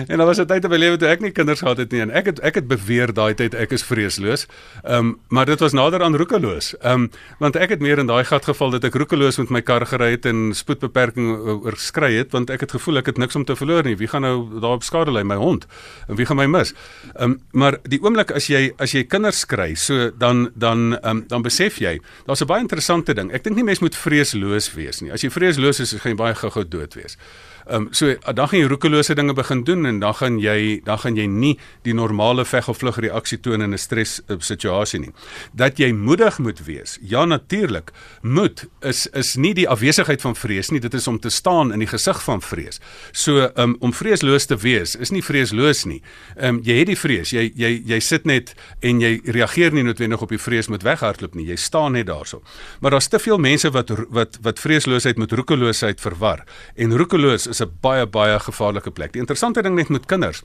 en 0.08 0.18
daar 0.18 0.28
was 0.28 0.40
'n 0.40 0.48
tyd 0.50 0.66
in 0.68 0.70
my 0.72 0.78
lewe 0.78 0.98
toe 0.98 1.08
ek 1.08 1.22
nie 1.22 1.32
kinders 1.32 1.64
gehad 1.64 1.78
het 1.78 1.92
nie 1.92 2.02
en 2.02 2.12
ek 2.12 2.26
het 2.26 2.40
ek 2.44 2.56
het 2.60 2.68
beweer 2.68 3.14
daai 3.14 3.34
tyd 3.34 3.56
ek 3.56 3.72
is 3.72 3.84
vreesloos. 3.84 4.48
Ehm 4.84 4.98
um, 4.98 5.20
maar 5.30 5.46
dit 5.46 5.60
was 5.60 5.74
nader 5.74 6.04
aan 6.04 6.16
roekeloos. 6.16 6.76
Ehm 6.82 7.08
um, 7.08 7.10
want 7.40 7.56
ek 7.56 7.70
het 7.70 7.80
meer 7.80 8.00
in 8.00 8.08
daai 8.08 8.26
gat 8.26 8.46
geval 8.46 8.76
dat 8.76 8.84
ek 8.84 8.96
roekeloos 8.96 9.38
met 9.38 9.50
my 9.50 9.62
kar 9.62 9.86
gery 9.86 10.12
het 10.12 10.26
en 10.26 10.52
spoedbeperking 10.54 11.64
oorskry 11.64 12.16
het 12.18 12.32
want 12.32 12.50
ek 12.50 12.68
het 12.68 12.72
gevoel 12.72 12.98
ek 12.98 13.06
het 13.06 13.18
niks 13.18 13.36
om 13.36 13.46
te 13.46 13.56
verloor 13.56 13.84
nie. 13.84 13.96
Wie 13.96 14.08
gaan 14.08 14.22
nou 14.22 14.60
daar 14.60 14.76
op 14.76 14.84
skade 14.84 15.12
lê 15.12 15.24
my 15.24 15.36
hond? 15.36 15.68
En 16.08 16.16
wie 16.16 16.26
gaan 16.26 16.38
my 16.38 16.46
mis? 16.46 16.74
Ehm 17.16 17.32
um, 17.32 17.40
maar 17.52 17.80
die 17.84 18.02
oomblik 18.02 18.32
as 18.32 18.48
jy 18.52 18.74
as 18.78 18.92
jy 18.92 19.05
kinders 19.06 19.46
kry, 19.46 19.74
so 19.76 20.12
dan 20.12 20.50
dan 20.56 21.00
um, 21.04 21.24
dan 21.28 21.42
besef 21.46 21.80
jy, 21.82 22.00
daar's 22.26 22.42
'n 22.42 22.48
baie 22.48 22.62
interessante 22.62 23.14
ding. 23.14 23.32
Ek 23.32 23.44
dink 23.44 23.56
nie 23.56 23.64
mense 23.64 23.84
moet 23.84 23.96
vreesloos 23.96 24.74
wees 24.74 25.02
nie. 25.02 25.12
As 25.12 25.22
jy 25.22 25.30
vreesloos 25.30 25.80
is, 25.80 25.94
gaan 26.02 26.12
jy 26.12 26.18
baie 26.18 26.36
gou-gou 26.36 26.64
dood 26.64 26.94
wees. 26.96 27.18
Ehm 27.66 27.82
um, 27.82 27.88
so 27.92 28.14
dan 28.34 28.48
gaan 28.48 28.60
jy 28.60 28.68
roekelose 28.70 29.16
dinge 29.16 29.34
begin 29.34 29.64
doen 29.64 29.86
en 29.86 30.00
dan 30.00 30.14
gaan 30.14 30.38
jy 30.40 30.82
dan 30.86 31.00
gaan 31.02 31.16
jy 31.18 31.26
nie 31.26 31.56
die 31.82 31.94
normale 31.94 32.46
veg 32.46 32.68
of 32.70 32.78
vlug 32.78 33.00
reaksie 33.02 33.40
toon 33.40 33.62
in 33.62 33.74
'n 33.74 33.78
stres 33.78 34.22
uh, 34.28 34.36
situasie 34.40 35.00
nie. 35.00 35.12
Dat 35.54 35.78
jy 35.78 35.92
moedig 35.92 36.38
moet 36.38 36.66
wees. 36.66 36.98
Ja 37.02 37.26
natuurlik, 37.26 37.92
moed 38.22 38.68
is 38.82 39.08
is 39.08 39.36
nie 39.36 39.54
die 39.54 39.70
afwesigheid 39.70 40.22
van 40.22 40.36
vrees 40.36 40.70
nie, 40.70 40.80
dit 40.80 40.94
is 40.94 41.08
om 41.08 41.20
te 41.20 41.30
staan 41.30 41.74
in 41.74 41.80
die 41.80 41.88
gesig 41.88 42.24
van 42.24 42.42
vrees. 42.42 42.80
So 43.12 43.40
ehm 43.40 43.62
um, 43.70 43.76
om 43.80 43.94
vreesloos 43.94 44.46
te 44.46 44.58
wees 44.58 44.96
is 44.96 45.10
nie 45.10 45.24
vreesloos 45.24 45.86
nie. 45.86 46.02
Ehm 46.36 46.56
um, 46.56 46.62
jy 46.64 46.78
het 46.78 46.88
die 46.88 46.98
vrees, 46.98 47.32
jy 47.32 47.52
jy 47.56 47.82
jy 47.86 48.00
sit 48.00 48.26
net 48.26 48.54
en 48.80 49.02
jy 49.02 49.22
reageer 49.26 49.74
nie 49.74 49.84
noodwendig 49.84 50.22
op 50.22 50.30
die 50.30 50.42
vrees 50.42 50.68
met 50.68 50.84
weghardloop 50.84 51.36
nie. 51.36 51.48
Jy 51.48 51.56
staan 51.56 51.92
net 51.92 52.06
daarso. 52.08 52.42
Maar 52.80 52.92
daar's 52.92 53.08
te 53.08 53.20
veel 53.20 53.38
mense 53.38 53.72
wat 53.72 53.90
wat 54.10 54.38
wat 54.42 54.60
vreesloosheid 54.60 55.18
met 55.18 55.32
roekeloosheid 55.32 56.02
verwar. 56.02 56.44
En 56.76 56.98
roekeloos 56.98 57.48
is 57.56 57.62
'n 57.64 57.72
baie 57.82 58.06
baie 58.06 58.40
gevaarlike 58.40 58.92
plek. 58.92 59.14
Die 59.14 59.22
interessante 59.22 59.62
ding 59.62 59.76
net 59.76 59.90
met 59.90 60.06
kinders 60.06 60.44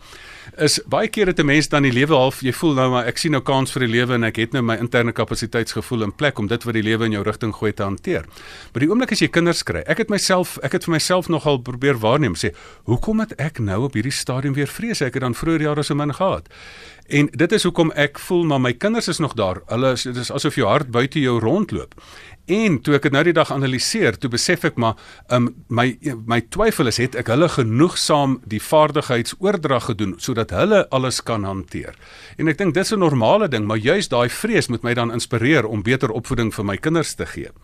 is 0.58 0.80
baie 0.86 1.08
keer 1.08 1.26
het 1.26 1.38
'n 1.38 1.46
mens 1.46 1.68
dan 1.68 1.82
die 1.82 1.92
lewe 1.92 2.14
half 2.14 2.40
jy 2.40 2.52
voel 2.52 2.74
nou 2.74 2.90
maar 2.90 3.06
ek 3.06 3.18
sien 3.18 3.32
nou 3.32 3.42
kans 3.42 3.72
vir 3.72 3.86
die 3.86 3.92
lewe 3.92 4.14
en 4.14 4.24
ek 4.24 4.36
het 4.36 4.52
nou 4.52 4.62
my 4.62 4.76
interne 4.76 5.12
kapasiteitsgevoel 5.12 6.02
in 6.02 6.12
plek 6.12 6.38
om 6.38 6.46
dit 6.46 6.64
wat 6.64 6.74
die 6.74 6.82
lewe 6.82 7.04
in 7.04 7.12
jou 7.12 7.22
rigting 7.22 7.54
gooi 7.54 7.72
te 7.72 7.82
hanteer. 7.82 8.24
Maar 8.72 8.80
die 8.80 8.88
oomblik 8.90 9.12
as 9.12 9.20
jy 9.20 9.28
kinders 9.28 9.62
kry, 9.62 9.82
ek 9.86 9.98
het 9.98 10.08
myself 10.08 10.58
ek 10.62 10.72
het 10.72 10.84
vir 10.84 10.92
myself 10.92 11.28
nogal 11.28 11.58
probeer 11.58 11.98
waarneem 11.98 12.34
sê, 12.34 12.54
hoekom 12.84 13.20
het 13.20 13.32
ek 13.38 13.58
nou 13.58 13.84
op 13.84 13.94
hierdie 13.94 14.12
stadium 14.12 14.54
weer 14.54 14.68
vrees? 14.68 15.00
Ek 15.00 15.14
het 15.14 15.22
dan 15.22 15.34
vroeër 15.34 15.60
jare 15.60 15.82
so 15.82 15.94
min 15.94 16.14
gehad. 16.14 16.48
En 17.10 17.26
dit 17.32 17.52
is 17.52 17.62
hoekom 17.62 17.90
ek 17.98 18.18
voel 18.18 18.44
maar 18.44 18.60
my 18.60 18.72
kinders 18.72 19.08
is 19.08 19.18
nog 19.18 19.34
daar. 19.34 19.62
Hulle 19.66 19.92
is 19.92 20.02
dit 20.02 20.16
is 20.16 20.30
asof 20.30 20.54
jou 20.54 20.68
hart 20.68 20.90
buite 20.90 21.20
jou 21.20 21.40
rondloop. 21.40 21.94
En 22.50 22.80
toe 22.82 22.96
ek 22.96 23.04
dit 23.06 23.14
nou 23.14 23.22
die 23.28 23.34
dag 23.36 23.52
analiseer, 23.54 24.16
toe 24.18 24.30
besef 24.32 24.64
ek 24.66 24.78
maar 24.80 24.98
um, 25.30 25.52
my 25.70 25.92
my 26.26 26.40
twyfel 26.50 26.90
is 26.90 26.98
het 26.98 27.14
ek 27.20 27.28
hulle 27.30 27.46
genoegsaam 27.52 28.40
die 28.50 28.58
vaardigheidsoordrag 28.64 29.86
gedoen 29.92 30.16
sodat 30.18 30.50
hulle 30.56 30.82
alles 30.90 31.20
kan 31.22 31.46
hanteer. 31.46 31.94
En 32.42 32.50
ek 32.50 32.58
dink 32.58 32.74
dis 32.74 32.90
'n 32.90 32.98
normale 32.98 33.48
ding, 33.48 33.66
maar 33.66 33.78
juis 33.78 34.10
daai 34.10 34.28
vrees 34.28 34.68
moet 34.68 34.82
my 34.82 34.94
dan 34.94 35.14
inspireer 35.14 35.66
om 35.66 35.82
beter 35.86 36.10
opvoeding 36.10 36.50
vir 36.54 36.64
my 36.64 36.76
kinders 36.76 37.14
te 37.14 37.26
gee. 37.26 37.54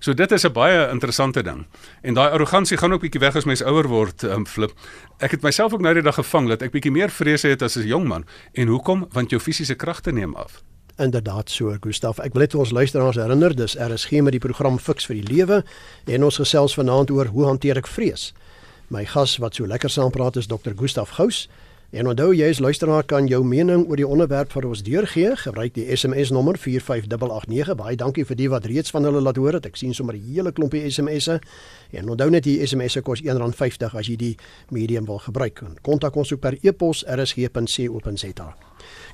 So 0.00 0.12
dit 0.14 0.32
is 0.32 0.44
'n 0.44 0.52
baie 0.52 0.90
interessante 0.90 1.42
ding. 1.42 1.66
En 2.02 2.14
daai 2.14 2.30
arrogansie 2.30 2.76
gaan 2.76 2.92
ook 2.92 3.00
bietjie 3.00 3.20
weg 3.20 3.36
as 3.36 3.44
mens 3.44 3.62
ouer 3.62 3.88
word, 3.88 4.22
um, 4.22 4.46
flip. 4.46 4.72
Ek 5.18 5.30
het 5.30 5.42
myself 5.42 5.72
ook 5.72 5.80
nou 5.80 5.94
die 5.94 6.02
dag 6.02 6.14
gevang 6.14 6.48
dat 6.48 6.62
ek 6.62 6.72
bietjie 6.72 6.92
meer 6.92 7.10
vrees 7.10 7.42
het 7.42 7.62
as 7.62 7.76
'n 7.76 7.86
jong 7.86 8.08
man. 8.08 8.24
En 8.52 8.68
hoekom? 8.68 9.06
Want 9.12 9.30
jou 9.30 9.40
fisiese 9.40 9.74
kragte 9.74 10.12
neem 10.12 10.34
af. 10.34 10.62
Inderdaad 10.96 11.50
so, 11.50 11.74
Gustaf. 11.80 12.20
Ek 12.22 12.36
wil 12.36 12.44
net 12.44 12.54
ons 12.54 12.70
luisteraars 12.70 13.16
herinner, 13.18 13.50
dis 13.56 13.74
RSG 13.74 14.20
met 14.22 14.36
die 14.36 14.42
program 14.42 14.76
Fix 14.78 15.08
vir 15.10 15.18
die 15.18 15.26
Lewe 15.26 15.64
en 16.06 16.24
ons 16.24 16.38
gesels 16.38 16.76
vanaand 16.78 17.10
oor 17.10 17.32
hoe 17.34 17.48
hanteer 17.48 17.80
ek 17.80 17.90
vrees. 17.90 18.28
My 18.94 19.02
gas 19.10 19.40
wat 19.42 19.58
so 19.58 19.66
lekker 19.66 19.90
saam 19.90 20.12
praat 20.14 20.38
is 20.38 20.46
Dr. 20.46 20.76
Gustaf 20.78 21.16
Gous. 21.16 21.48
En 21.94 22.08
onthou 22.10 22.32
jy 22.34 22.46
as 22.50 22.58
luisteraar 22.58 23.04
kan 23.06 23.26
jou 23.30 23.40
mening 23.46 23.84
oor 23.86 23.98
die 23.98 24.06
onderwerp 24.06 24.54
vir 24.54 24.66
ons 24.66 24.82
deurgee. 24.86 25.34
Gebruik 25.38 25.74
die 25.74 25.84
SMS 25.94 26.30
nommer 26.34 26.58
45889. 26.58 27.74
Baie 27.78 27.98
dankie 27.98 28.24
vir 28.26 28.38
die 28.38 28.48
wat 28.50 28.66
reeds 28.70 28.94
van 28.94 29.06
hulle 29.06 29.22
laat 29.22 29.38
hoor 29.38 29.58
het. 29.58 29.66
Ek 29.66 29.76
sien 29.78 29.94
sommer 29.94 30.14
'n 30.14 30.22
hele 30.34 30.52
klompie 30.52 30.90
SMS'e. 30.90 31.38
En 31.90 32.08
onthou 32.08 32.30
net 32.30 32.44
die 32.44 32.66
SMS'e 32.66 33.02
kos 33.02 33.22
R1.50 33.22 33.94
as 33.94 34.06
jy 34.06 34.16
die 34.16 34.36
medium 34.70 35.06
wil 35.06 35.18
gebruik. 35.18 35.62
Kontak 35.82 36.16
ons 36.16 36.32
ook 36.32 36.40
per 36.40 36.58
e-pos 36.62 37.04
rsg.co.za. 37.06 38.54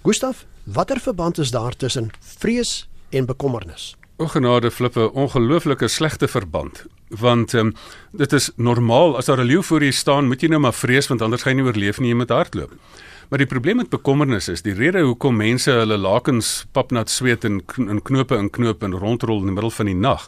Gustaf, 0.02 0.46
watter 0.64 1.00
verband 1.00 1.38
is 1.38 1.50
daar 1.50 1.76
tussen 1.76 2.10
vrees 2.20 2.88
en 3.10 3.26
bekommernis? 3.26 3.96
O 4.16 4.26
genade 4.26 4.70
flippe, 4.70 5.12
ongelooflike 5.12 5.88
slegte 5.88 6.28
verband. 6.28 6.84
Want 7.08 7.54
ehm 7.54 7.66
um, 7.66 7.74
dit 8.12 8.32
is 8.32 8.50
normaal 8.56 9.16
as 9.16 9.28
daar 9.28 9.40
'n 9.44 9.46
leeu 9.46 9.62
voor 9.62 9.80
jou 9.80 9.92
staan, 9.92 10.26
moet 10.26 10.40
jy 10.40 10.48
nou 10.48 10.60
maar 10.60 10.72
vrees 10.72 11.06
want 11.06 11.22
anders 11.22 11.42
gaan 11.42 11.56
jy 11.56 11.62
nie 11.62 11.68
oorleef 11.68 12.00
nie, 12.00 12.08
jy 12.08 12.16
moet 12.16 12.28
hardloop. 12.28 12.72
Maar 13.30 13.38
die 13.38 13.46
probleem 13.46 13.76
met 13.76 13.88
bekommernis 13.88 14.48
is 14.50 14.64
die 14.66 14.72
rede 14.74 15.04
hoekom 15.06 15.36
mense 15.38 15.70
hulle 15.70 15.94
lakens 16.02 16.64
papnat 16.74 17.12
sweet 17.14 17.44
en 17.46 17.60
in 17.78 18.00
knope 18.02 18.34
in 18.34 18.48
knoop 18.50 18.82
en 18.82 18.96
rondrol 18.98 19.44
in 19.44 19.52
die 19.52 19.54
middel 19.54 19.70
van 19.70 19.86
die 19.86 19.94
nag, 19.94 20.24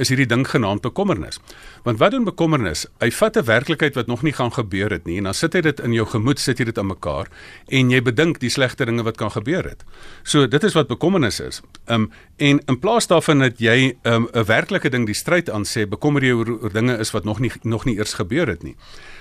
is 0.00 0.08
hierdie 0.08 0.28
ding 0.30 0.46
genaamd 0.48 0.80
bekommernis. 0.80 1.36
Want 1.84 2.00
wat 2.00 2.14
doen 2.16 2.24
bekommernis? 2.24 2.86
Hy 3.04 3.10
vat 3.12 3.36
'n 3.36 3.44
werklikheid 3.44 3.94
wat 3.94 4.06
nog 4.06 4.22
nie 4.22 4.32
gaan 4.32 4.52
gebeur 4.52 4.90
het 4.90 5.04
nie 5.04 5.18
en 5.18 5.24
dan 5.24 5.34
sit 5.34 5.52
hy 5.52 5.60
dit 5.60 5.80
in 5.80 5.92
jou 5.92 6.06
gemoed, 6.06 6.38
sit 6.40 6.58
jy 6.58 6.64
dit 6.64 6.78
aan 6.78 6.86
mekaar 6.86 7.28
en 7.68 7.90
jy 7.90 8.00
bedink 8.02 8.40
die 8.40 8.50
slegte 8.50 8.84
dinge 8.86 9.02
wat 9.02 9.16
kan 9.16 9.30
gebeur 9.30 9.64
het. 9.64 9.84
So 10.24 10.46
dit 10.46 10.64
is 10.64 10.72
wat 10.72 10.88
bekommernis 10.88 11.40
is. 11.40 11.60
Um 11.86 12.10
en 12.36 12.60
in 12.66 12.78
plaas 12.78 13.06
daarvan 13.06 13.38
dat 13.38 13.58
jy 13.58 13.96
um 14.04 14.28
'n 14.32 14.44
werklike 14.44 14.88
ding 14.90 15.06
die 15.06 15.14
stryd 15.14 15.50
aan 15.50 15.64
sê, 15.64 15.86
bekommer 15.86 16.22
jy 16.24 16.32
oor, 16.32 16.58
oor 16.62 16.72
dinge 16.72 16.98
is 16.98 17.10
wat 17.10 17.24
nog 17.24 17.38
nie 17.38 17.52
nog 17.62 17.84
nie 17.84 17.96
eers 17.96 18.14
gebeur 18.14 18.46
het 18.46 18.62
nie. 18.62 18.76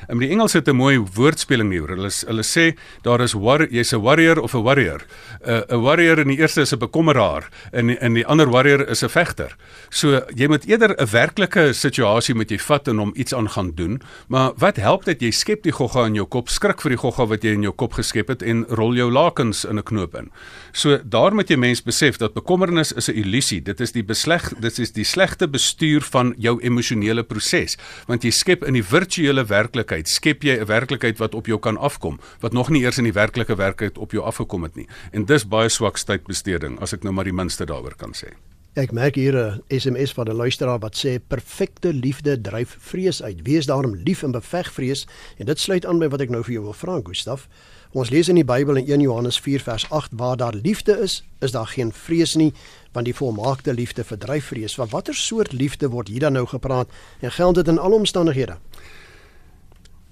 Um 0.09 0.19
die 0.19 0.29
Engels 0.29 0.53
het 0.53 0.67
'n 0.67 0.75
mooi 0.75 0.99
woordspeling 0.99 1.71
hier. 1.71 1.87
Hulle 1.87 2.11
hulle 2.27 2.43
sê 2.43 2.77
daar 3.03 3.24
is 3.25 3.33
war 3.33 3.65
jy's 3.65 3.93
'n 3.93 4.01
warrior 4.01 4.39
of 4.41 4.53
'n 4.53 4.63
warrior. 4.63 5.01
'n 5.41 5.49
uh, 5.49 5.75
'n 5.75 5.81
warrior 5.81 6.19
in 6.19 6.27
die 6.27 6.37
eerste 6.37 6.61
is 6.61 6.73
'n 6.73 6.79
bekommeraar 6.79 7.49
en 7.71 7.89
in 7.89 8.13
die 8.13 8.25
ander 8.25 8.49
warrior 8.49 8.87
is 8.87 9.03
'n 9.03 9.09
vegter. 9.09 9.55
So 9.89 10.21
jy 10.35 10.47
moet 10.47 10.65
eerder 10.65 10.95
'n 10.97 11.09
werklike 11.11 11.73
situasie 11.73 12.35
met 12.35 12.49
jy 12.49 12.59
vat 12.59 12.87
en 12.87 12.97
hom 12.97 13.13
iets 13.15 13.33
aan 13.33 13.49
gaan 13.49 13.71
doen. 13.75 14.01
Maar 14.27 14.51
wat 14.57 14.75
help 14.77 15.05
dit 15.05 15.21
jy 15.21 15.31
skep 15.31 15.63
die 15.63 15.71
gogga 15.71 16.05
in 16.05 16.15
jou 16.15 16.25
kop, 16.25 16.49
skrik 16.49 16.81
vir 16.81 16.89
die 16.89 16.97
gogga 16.97 17.25
wat 17.25 17.43
jy 17.43 17.53
in 17.53 17.61
jou 17.61 17.73
kop 17.73 17.93
geskep 17.93 18.27
het 18.27 18.41
en 18.41 18.65
rol 18.69 18.93
jou 18.95 19.11
lakens 19.11 19.65
in 19.65 19.77
'n 19.77 19.83
knoop 19.83 20.15
in. 20.15 20.31
So 20.71 20.99
daar 21.03 21.33
moet 21.33 21.49
jy 21.49 21.57
mens 21.57 21.81
besef 21.83 22.17
dat 22.17 22.33
bekommernis 22.33 22.91
is 22.91 23.09
'n 23.09 23.15
illusie. 23.15 23.61
Dit 23.61 23.79
is 23.79 23.91
die 23.91 24.03
besleg 24.03 24.53
dit 24.59 24.79
is 24.79 24.91
die 24.91 25.03
slegte 25.03 25.47
bestuur 25.47 26.01
van 26.01 26.33
jou 26.37 26.59
emosionele 26.61 27.23
proses. 27.23 27.77
Want 28.07 28.23
jy 28.23 28.31
skep 28.31 28.63
in 28.63 28.73
die 28.73 28.83
virtuele 28.83 29.45
werklikheid, 29.45 30.07
skep 30.07 30.43
jy 30.43 30.59
'n 30.59 30.65
werklikheid 30.65 31.17
wat 31.17 31.35
op 31.35 31.45
jou 31.45 31.59
kan 31.59 31.77
afkom, 31.77 32.19
wat 32.39 32.53
nog 32.53 32.69
nie 32.69 32.83
eers 32.83 32.97
in 32.97 33.03
die 33.03 33.13
werklike 33.15 33.55
werklikheid 33.55 33.97
op 33.97 34.11
jou 34.11 34.23
afgekom 34.23 34.67
het 34.67 34.75
nie. 34.75 34.87
En 35.11 35.25
dis 35.25 35.47
baie 35.47 35.69
swak 35.69 35.97
tydbesteding 35.97 36.79
as 36.83 36.93
ek 36.93 37.03
nou 37.03 37.13
maar 37.15 37.27
die 37.27 37.35
minste 37.35 37.65
daaroor 37.65 37.95
kan 37.97 38.13
sê. 38.13 38.35
Ek 38.75 38.91
merk 38.91 39.15
hier 39.15 39.35
'n 39.35 39.63
SMS 39.69 40.11
van 40.11 40.27
'n 40.27 40.35
luisteraar 40.35 40.79
wat 40.79 40.97
sê 40.99 41.19
perfekte 41.27 41.93
liefde 41.93 42.41
dryf 42.41 42.75
vrees 42.79 43.23
uit. 43.23 43.39
Wees 43.43 43.65
daarom 43.65 43.95
lief 43.95 44.23
en 44.23 44.31
beveg 44.31 44.73
vrees 44.73 45.07
en 45.37 45.45
dit 45.45 45.59
sluit 45.59 45.85
aan 45.85 45.99
by 45.99 46.07
wat 46.07 46.21
ek 46.21 46.29
nou 46.29 46.43
vir 46.43 46.53
jou 46.53 46.63
wil 46.63 46.73
vra, 46.73 46.99
Gustaf. 47.03 47.47
Ons 47.93 48.09
lees 48.09 48.27
in 48.27 48.35
die 48.35 48.43
Bybel 48.43 48.75
in 48.75 48.91
1 48.91 49.01
Johannes 49.01 49.39
4 49.39 49.61
vers 49.63 49.89
8 49.89 50.11
waar 50.13 50.37
daar 50.37 50.53
liefde 50.53 50.99
is, 50.99 51.23
is 51.39 51.51
daar 51.51 51.67
geen 51.67 51.93
vrees 51.93 52.35
nie, 52.35 52.53
want 52.91 53.05
die 53.05 53.15
volmaakte 53.15 53.73
liefde 53.73 54.03
verdryf 54.03 54.45
vrees. 54.45 54.75
Van 54.75 54.89
watter 54.89 55.15
soort 55.15 55.53
liefde 55.53 55.89
word 55.89 56.07
hier 56.07 56.19
dan 56.19 56.33
nou 56.33 56.45
gepraat 56.45 56.89
en 57.19 57.31
geld 57.31 57.55
dit 57.55 57.67
in 57.67 57.79
alle 57.79 57.95
omstandighede? 57.95 58.57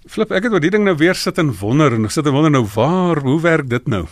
Flip, 0.08 0.32
ek 0.36 0.44
het 0.44 0.54
oor 0.54 0.64
die 0.64 0.72
ding 0.74 0.84
nou 0.84 0.96
weer 1.00 1.16
sit 1.16 1.38
en 1.40 1.54
wonder 1.62 1.94
en 1.96 2.10
sit 2.12 2.28
en 2.28 2.36
wonder 2.36 2.52
nou 2.52 2.66
waar, 2.76 3.22
hoe 3.24 3.40
werk 3.42 3.70
dit 3.72 3.88
nou? 3.88 4.06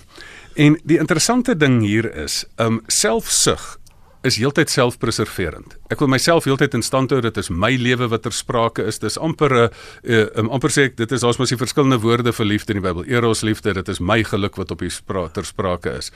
En 0.56 0.78
die 0.88 1.00
interessante 1.00 1.56
ding 1.56 1.82
hier 1.84 2.08
is, 2.16 2.46
um 2.60 2.82
selfsug 2.88 3.78
is 4.22 4.38
heeltyd 4.38 4.70
selfpreserverend. 4.70 5.74
Ek 5.90 6.02
wil 6.04 6.10
myself 6.12 6.46
heeltyd 6.46 6.76
in 6.78 6.84
stand 6.86 7.14
hou. 7.14 7.22
Dit 7.26 7.40
is 7.42 7.50
my 7.50 7.72
lewe 7.80 8.06
wat 8.12 8.22
ter 8.28 8.36
sprake 8.36 8.86
is. 8.86 9.00
Dis 9.02 9.18
amper 9.18 9.50
'n 9.50 9.70
uh, 10.04 10.28
um, 10.38 10.50
amper 10.54 10.70
sê 10.70 10.86
ek 10.90 10.98
dit 10.98 11.12
is 11.12 11.24
ons 11.24 11.40
mos 11.40 11.50
die 11.50 11.58
verskillende 11.58 11.98
woorde 11.98 12.32
vir 12.32 12.46
liefde 12.46 12.74
in 12.74 12.82
die 12.82 12.86
Bybel. 12.86 13.04
Eros 13.10 13.42
liefde, 13.42 13.74
dit 13.74 13.90
is 13.90 14.00
my 14.00 14.24
geluk 14.24 14.58
wat 14.58 14.72
op 14.72 14.80
die 14.80 14.92
ter 15.34 15.46
sprake 15.46 15.98
is. 15.98 16.12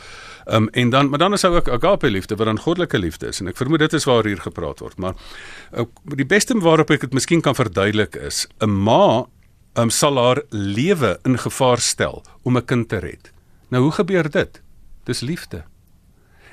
Um 0.46 0.70
en 0.74 0.90
dan 0.90 1.10
maar 1.10 1.20
dan 1.20 1.34
is 1.34 1.46
ook 1.46 1.68
agape 1.68 2.10
liefde 2.10 2.36
wat 2.36 2.46
dan 2.46 2.60
goddelike 2.60 2.98
liefde 2.98 3.28
is 3.28 3.42
en 3.42 3.48
ek 3.48 3.58
vermoed 3.58 3.80
dit 3.80 3.94
is 3.94 4.06
waar 4.06 4.24
hier 4.24 4.42
gepraat 4.42 4.80
word. 4.80 4.98
Maar 4.98 5.16
uh, 5.74 5.86
die 6.16 6.26
beste 6.26 6.54
waarop 6.54 6.92
ek 6.92 7.02
dit 7.02 7.14
miskien 7.14 7.42
kan 7.42 7.56
verduidelik 7.56 8.16
is 8.16 8.48
'n 8.62 8.70
ma 8.70 9.26
um, 9.78 9.90
sal 9.90 10.18
haar 10.18 10.42
lewe 10.50 11.20
in 11.24 11.38
gevaar 11.40 11.80
stel 11.80 12.24
om 12.44 12.58
'n 12.58 12.66
kind 12.66 12.90
te 12.90 12.98
red. 12.98 13.32
Nou 13.70 13.84
hoe 13.84 13.92
gebeur 13.92 14.30
dit? 14.30 14.62
Dis 15.04 15.20
liefde. 15.20 15.64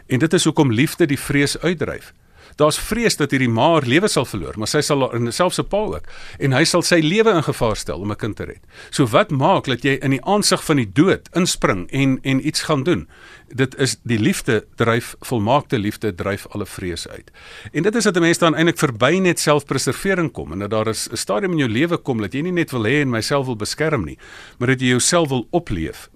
En 0.07 0.19
dit 0.19 0.33
is 0.33 0.45
hoekom 0.45 0.73
liefde 0.73 1.07
die 1.07 1.19
vrees 1.19 1.59
uitdryf. 1.59 2.13
Daar's 2.57 2.79
vrees 2.79 3.17
dat 3.17 3.31
hierdie 3.31 3.51
ma 3.51 3.73
haar 3.73 3.87
lewe 3.89 4.09
sal 4.09 4.27
verloor, 4.29 4.59
maar 4.59 4.71
sy 4.71 4.81
sal 4.81 5.05
selfs 5.33 5.59
'n 5.61 5.69
pa 5.69 5.77
ook 5.77 6.07
en 6.39 6.53
hy 6.53 6.65
sal 6.65 6.83
sy 6.83 7.01
lewe 7.01 7.31
in 7.31 7.43
gevaar 7.43 7.77
stel 7.77 8.01
om 8.01 8.11
'n 8.11 8.17
kind 8.17 8.37
te 8.37 8.45
red. 8.45 8.61
So 8.91 9.07
wat 9.07 9.31
maak 9.31 9.65
dat 9.65 9.83
jy 9.83 9.99
in 10.03 10.11
die 10.11 10.25
aansig 10.25 10.65
van 10.65 10.77
die 10.77 10.93
dood 10.93 11.29
inspring 11.35 11.91
en 11.91 12.19
en 12.23 12.47
iets 12.47 12.63
gaan 12.63 12.83
doen? 12.83 13.09
Dit 13.49 13.75
is 13.79 13.97
die 14.05 14.19
liefde 14.19 14.65
dryf 14.77 15.15
volmaakte 15.21 15.79
liefde 15.79 16.15
dryf 16.15 16.47
alle 16.51 16.67
vrees 16.67 17.09
uit. 17.09 17.31
En 17.73 17.83
dit 17.83 17.95
is 17.95 18.05
dat 18.05 18.17
'n 18.17 18.21
mens 18.21 18.39
dan 18.39 18.55
eintlik 18.55 18.79
verby 18.79 19.19
net 19.19 19.41
selfpreservering 19.41 20.33
kom 20.33 20.53
en 20.53 20.59
dat 20.59 20.71
daar 20.71 20.89
is 20.89 21.09
'n 21.11 21.17
stadium 21.17 21.53
in 21.53 21.59
jou 21.59 21.71
lewe 21.71 21.97
kom 21.97 22.21
dat 22.21 22.33
jy 22.33 22.41
nie 22.41 22.53
net 22.53 22.71
wil 22.71 22.85
hê 22.85 23.01
en 23.01 23.11
myself 23.11 23.47
wil 23.47 23.57
beskerm 23.57 24.05
nie, 24.05 24.19
maar 24.59 24.69
dat 24.69 24.81
jy 24.81 24.87
jouself 24.87 25.29
wil 25.29 25.47
opleef 25.51 26.09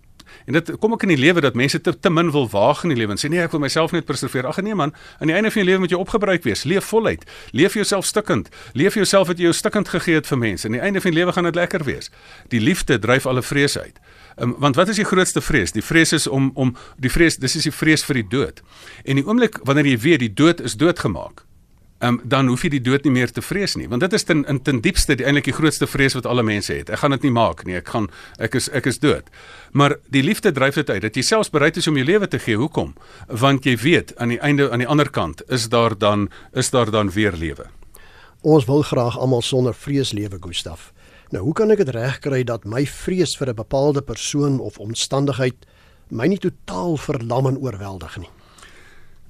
En 0.47 0.53
dit 0.53 0.73
kom 0.79 0.93
ook 0.95 1.03
in 1.03 1.15
die 1.15 1.19
lewe 1.19 1.43
dat 1.43 1.55
mense 1.59 1.81
te, 1.81 1.99
te 1.99 2.11
min 2.11 2.31
wil 2.31 2.49
waag 2.51 2.83
in 2.87 2.95
die 2.95 2.99
lewe 2.99 3.17
en 3.17 3.21
sê 3.21 3.31
nee, 3.31 3.43
ek 3.43 3.55
wil 3.55 3.63
myself 3.63 3.95
net 3.95 4.07
preserveer. 4.07 4.47
Ag 4.47 4.61
nee 4.63 4.75
man, 4.79 4.95
aan 5.19 5.31
die 5.31 5.37
einde 5.37 5.51
van 5.51 5.63
jou 5.63 5.67
lewe 5.71 5.85
moet 5.85 5.95
jy 5.95 5.99
opgebruik 5.99 6.47
wees. 6.47 6.65
Leef 6.65 6.91
voluit. 6.93 7.27
Leef 7.51 7.75
jouself 7.75 8.07
stikkend. 8.07 8.51
Leef 8.79 8.95
jouself 8.95 9.31
wat 9.33 9.43
jy 9.43 9.51
jou 9.51 9.57
stikkend 9.57 9.91
gegee 9.91 10.21
het 10.21 10.31
vir 10.31 10.39
mense. 10.39 10.69
Aan 10.69 10.79
die 10.79 10.85
einde 10.85 11.03
van 11.03 11.11
die 11.15 11.19
lewe 11.19 11.35
gaan 11.35 11.51
dit 11.51 11.59
lekker 11.59 11.85
wees. 11.85 12.11
Die 12.55 12.63
liefde 12.63 12.99
dryf 13.03 13.27
alle 13.27 13.43
vrees 13.43 13.79
uit. 13.79 13.99
Um, 14.37 14.55
want 14.59 14.77
wat 14.77 14.89
is 14.93 15.01
die 15.01 15.09
grootste 15.09 15.41
vrees? 15.41 15.73
Die 15.73 15.83
vrees 15.83 16.13
is 16.13 16.27
om 16.27 16.51
om 16.55 16.75
die 17.01 17.11
vrees, 17.11 17.39
dis 17.41 17.57
is 17.57 17.65
die 17.65 17.73
vrees 17.73 18.05
vir 18.05 18.21
die 18.21 18.29
dood. 18.29 18.61
En 19.05 19.17
die 19.17 19.25
oomblik 19.25 19.59
wanneer 19.65 19.89
jy 19.89 19.99
weet 20.03 20.25
die 20.27 20.33
dood 20.33 20.61
is 20.61 20.77
doodgemaak, 20.77 21.46
um, 22.01 22.21
dan 22.25 22.49
hoef 22.49 22.65
jy 22.67 22.71
die 22.77 22.83
dood 22.85 23.05
nie 23.07 23.13
meer 23.15 23.31
te 23.33 23.43
vrees 23.45 23.77
nie 23.77 23.89
want 23.89 24.05
dit 24.05 24.17
is 24.17 24.25
ten 24.27 24.45
in 24.51 24.61
ten 24.63 24.81
diepste 24.85 25.17
die 25.17 25.27
eintlik 25.27 25.49
die 25.51 25.57
grootste 25.57 25.89
vrees 25.89 26.17
wat 26.19 26.27
alle 26.27 26.45
mense 26.47 26.73
het. 26.75 26.91
Ek 26.91 27.01
gaan 27.03 27.15
dit 27.17 27.27
nie 27.29 27.35
maak 27.35 27.65
nie. 27.67 27.77
Ek 27.79 27.89
gaan 27.93 28.09
ek 28.43 28.57
is 28.59 28.69
ek 28.69 28.89
is 28.91 29.01
dood. 29.03 29.31
Maar 29.73 29.97
die 30.13 30.23
liefde 30.27 30.53
dryf 30.53 30.79
dit 30.81 30.91
uit 30.91 31.03
dat 31.03 31.17
jy 31.17 31.25
selfs 31.25 31.53
bereid 31.53 31.77
is 31.77 31.89
om 31.89 31.97
jou 31.97 32.07
lewe 32.07 32.29
te 32.29 32.41
gee. 32.43 32.57
Hoekom? 32.57 32.95
Want 33.29 33.67
jy 33.67 33.77
weet 33.81 34.15
aan 34.17 34.35
die 34.35 34.41
einde 34.41 34.71
aan 34.71 34.85
die 34.85 34.91
ander 34.91 35.11
kant 35.11 35.43
is 35.49 35.69
daar 35.73 35.97
dan 35.97 36.29
is 36.53 36.71
daar 36.71 36.91
dan 36.91 37.11
weer 37.11 37.37
lewe. 37.37 37.71
Ons 38.43 38.67
wil 38.67 38.83
graag 38.83 39.19
almal 39.19 39.43
sonder 39.43 39.75
vrees 39.75 40.13
lewe 40.13 40.39
Gustaf. 40.41 40.93
Nou 41.35 41.43
hoe 41.45 41.55
kan 41.55 41.71
ek 41.75 41.83
dit 41.83 41.95
regkry 41.95 42.45
dat 42.45 42.65
my 42.65 42.87
vrees 42.87 43.37
vir 43.37 43.51
'n 43.51 43.57
bepaalde 43.57 44.03
persoon 44.03 44.61
of 44.61 44.79
omstandigheid 44.79 45.67
my 46.09 46.27
nie 46.27 46.39
totaal 46.39 46.97
verlam 46.97 47.47
en 47.47 47.59
oorweldig 47.59 48.19
nie 48.19 48.36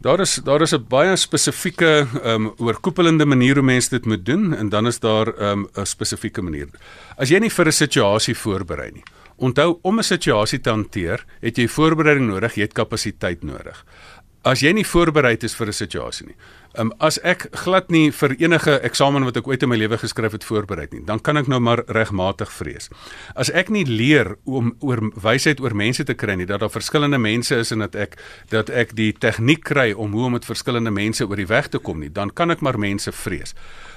Daar 0.06 0.20
is 0.20 0.34
daar 0.44 0.62
is 0.62 0.72
'n 0.72 0.86
baie 0.88 1.16
spesifieke 1.16 2.06
ehm 2.22 2.46
um, 2.46 2.54
oorkoepelende 2.56 3.26
manier 3.26 3.54
hoe 3.54 3.64
mense 3.64 3.90
dit 3.90 4.04
moet 4.04 4.24
doen 4.26 4.54
en 4.54 4.68
dan 4.68 4.86
is 4.86 4.98
daar 4.98 5.26
ehm, 5.26 5.60
'n 5.60 5.68
um, 5.78 5.84
spesifieke 5.84 6.42
manier. 6.42 6.68
As 7.16 7.28
jy 7.28 7.38
nie 7.38 7.50
vir 7.50 7.66
'n 7.66 7.72
situasie 7.72 8.34
voorberei 8.34 8.90
nie. 8.92 9.02
Onthou 9.36 9.78
om 9.82 9.98
'n 9.98 10.02
situasie 10.02 10.60
te 10.60 10.70
hanteer, 10.70 11.24
het 11.40 11.56
jy 11.56 11.68
voorbereiding 11.68 12.26
nodig, 12.26 12.54
jy 12.54 12.62
het 12.62 12.72
kapasiteit 12.72 13.42
nodig. 13.42 13.84
As 14.42 14.60
jy 14.60 14.72
nie 14.72 14.86
voorbereid 14.86 15.42
is 15.42 15.54
vir 15.54 15.66
'n 15.66 15.72
situasie 15.72 16.26
nie, 16.26 16.36
Um, 16.76 16.90
as 17.00 17.16
ek 17.24 17.46
glad 17.56 17.88
nie 17.88 18.10
vir 18.12 18.34
enige 18.36 18.74
eksamen 18.84 19.24
wat 19.24 19.38
ek 19.40 19.46
ooit 19.48 19.62
in 19.64 19.70
my 19.72 19.78
lewe 19.80 19.96
geskryf 19.96 20.34
het 20.36 20.44
voorberei 20.44 20.84
nie, 20.92 21.00
dan 21.08 21.22
kan 21.24 21.40
ek 21.40 21.48
nou 21.48 21.56
maar 21.62 21.80
regmatig 21.88 22.50
vrees. 22.52 22.90
As 23.32 23.48
ek 23.48 23.70
nie 23.72 23.86
leer 23.88 24.34
om 24.44 24.74
oor 24.84 25.00
wysheid 25.24 25.62
oor 25.64 25.72
mense 25.72 26.04
te 26.04 26.12
kry 26.12 26.36
nie, 26.36 26.48
dat 26.48 26.60
daar 26.60 26.72
verskillende 26.72 27.16
mense 27.22 27.56
is 27.56 27.72
en 27.72 27.86
dat 27.86 27.96
ek 27.96 28.18
dat 28.52 28.68
ek 28.68 28.92
die 28.98 29.14
tegniek 29.16 29.64
kry 29.64 29.94
om 29.96 30.12
hoe 30.12 30.28
om 30.28 30.36
met 30.36 30.44
verskillende 30.44 30.92
mense 30.92 31.24
oor 31.24 31.40
die 31.40 31.48
weg 31.48 31.72
te 31.72 31.80
kom 31.80 32.04
nie, 32.04 32.12
dan 32.12 32.28
kan 32.28 32.52
ek 32.52 32.60
maar 32.60 32.76
mense 32.76 33.12
vrees. 33.24 33.56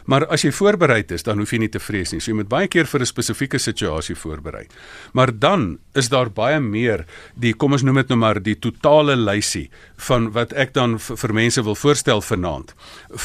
Maar 0.10 0.26
as 0.32 0.42
jy 0.46 0.50
voorberei 0.56 1.04
is, 1.14 1.24
dan 1.28 1.38
hoef 1.38 1.52
jy 1.54 1.60
nie 1.62 1.70
te 1.70 1.82
vrees 1.84 2.14
nie. 2.14 2.22
So 2.24 2.32
jy 2.32 2.40
moet 2.40 2.50
baie 2.50 2.68
keer 2.72 2.88
vir 2.88 3.02
'n 3.02 3.06
spesifieke 3.06 3.60
situasie 3.60 4.16
voorberei. 4.16 4.66
Maar 5.14 5.32
dan 5.40 5.80
is 5.94 6.10
daar 6.10 6.30
baie 6.30 6.60
meer 6.60 7.06
die 7.36 7.54
kom 7.54 7.74
ons 7.74 7.84
noem 7.84 7.96
dit 7.96 8.10
nou 8.10 8.18
maar 8.18 8.42
die 8.42 8.56
totale 8.56 9.16
lysie 9.16 9.70
van 9.98 10.32
wat 10.32 10.54
ek 10.54 10.74
dan 10.74 11.00
vir 11.00 11.34
mense 11.34 11.62
wil 11.62 11.76
voorstel 11.76 12.22
vanaand 12.22 12.69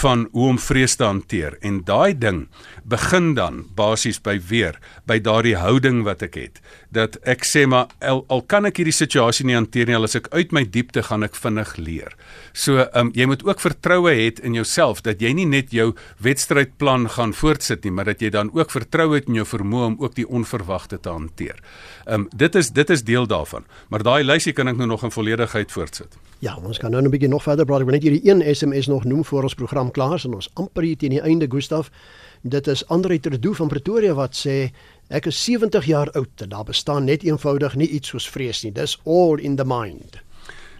van 0.02 0.28
hoe 0.32 0.48
om 0.48 0.58
vrees 0.58 0.96
te 0.96 1.04
hanteer. 1.04 1.58
En 1.60 1.82
daai 1.84 2.14
ding 2.18 2.46
begin 2.84 3.34
dan 3.34 3.64
basies 3.76 4.20
by 4.22 4.38
weer 4.48 4.78
by 5.08 5.18
daardie 5.18 5.56
houding 5.56 6.02
wat 6.04 6.22
ek 6.26 6.38
het. 6.38 6.60
Dat 6.94 7.18
ek 7.28 7.44
sê 7.48 7.64
maar 7.66 7.90
al, 8.00 8.24
al 8.28 8.42
kan 8.48 8.68
ek 8.68 8.78
hierdie 8.80 8.94
situasie 8.94 9.46
nie 9.46 9.56
hanteer 9.58 9.88
nie, 9.90 9.96
al 9.96 10.08
as 10.08 10.16
ek 10.18 10.30
uit 10.34 10.52
my 10.54 10.64
diepte 10.64 11.02
gaan 11.02 11.26
ek 11.26 11.36
vinnig 11.38 11.76
leer. 11.80 12.14
So, 12.52 12.86
um, 12.94 13.10
jy 13.14 13.26
moet 13.30 13.44
ook 13.46 13.62
vertroue 13.62 14.12
hê 14.14 14.30
in 14.44 14.54
jouself 14.56 15.02
dat 15.04 15.22
jy 15.22 15.32
nie 15.36 15.48
net 15.48 15.72
jou 15.74 15.92
wedstryd 16.22 16.76
plan 16.78 17.08
gaan 17.10 17.34
voortsit 17.36 17.84
nie, 17.84 17.92
maar 17.94 18.08
dat 18.12 18.22
jy 18.22 18.30
dan 18.34 18.52
ook 18.54 18.72
vertrou 18.72 19.10
het 19.14 19.28
in 19.28 19.40
jou 19.40 19.46
vermoë 19.48 19.90
om 19.92 19.98
ook 20.02 20.14
die 20.16 20.28
onverwagte 20.28 21.00
te 21.00 21.12
hanteer. 21.12 21.60
Um, 22.06 22.28
dit 22.34 22.54
is 22.54 22.70
dit 22.74 22.90
is 22.90 23.04
deel 23.04 23.26
daarvan. 23.26 23.64
Maar 23.88 24.04
daai 24.06 24.24
lysie 24.24 24.52
kan 24.52 24.68
ek 24.68 24.78
nou 24.80 24.88
nog 24.88 25.04
in 25.04 25.14
volledigheid 25.14 25.72
voortsit. 25.72 26.16
Ja, 26.44 26.58
ons 26.60 26.78
kan 26.78 26.90
nou 26.90 27.02
'n 27.02 27.10
bietjie 27.10 27.28
nog 27.28 27.42
verder 27.42 27.64
praat. 27.64 27.80
Ek 27.80 27.86
wil 27.86 27.94
net 27.94 28.02
hierdie 28.02 28.30
een 28.30 28.54
SMS 28.54 28.86
nog 28.86 29.04
noem 29.04 29.24
voor 29.24 29.42
ons 29.42 29.54
program 29.54 29.90
klaar 29.90 30.14
is 30.14 30.24
en 30.24 30.34
ons 30.34 30.50
amper 30.54 30.82
hier 30.82 30.96
teen 30.96 31.10
die 31.10 31.20
einde 31.20 31.46
Gustaf. 31.48 31.90
Dit 32.42 32.66
is 32.66 32.86
Andre 32.88 33.20
Trudeau 33.20 33.54
van 33.54 33.68
Pretoria 33.68 34.14
wat 34.14 34.36
sê 34.36 34.70
ek 35.08 35.26
is 35.26 35.44
70 35.44 35.84
jaar 35.84 36.10
oud 36.10 36.42
en 36.42 36.48
daar 36.48 36.64
bestaan 36.64 37.04
net 37.04 37.22
eenvoudig 37.22 37.74
nie 37.74 37.88
iets 37.88 38.08
soos 38.08 38.30
vrees 38.30 38.62
nie. 38.62 38.72
Dis 38.72 39.00
all 39.04 39.38
in 39.38 39.56
the 39.56 39.64
mind. 39.64 40.20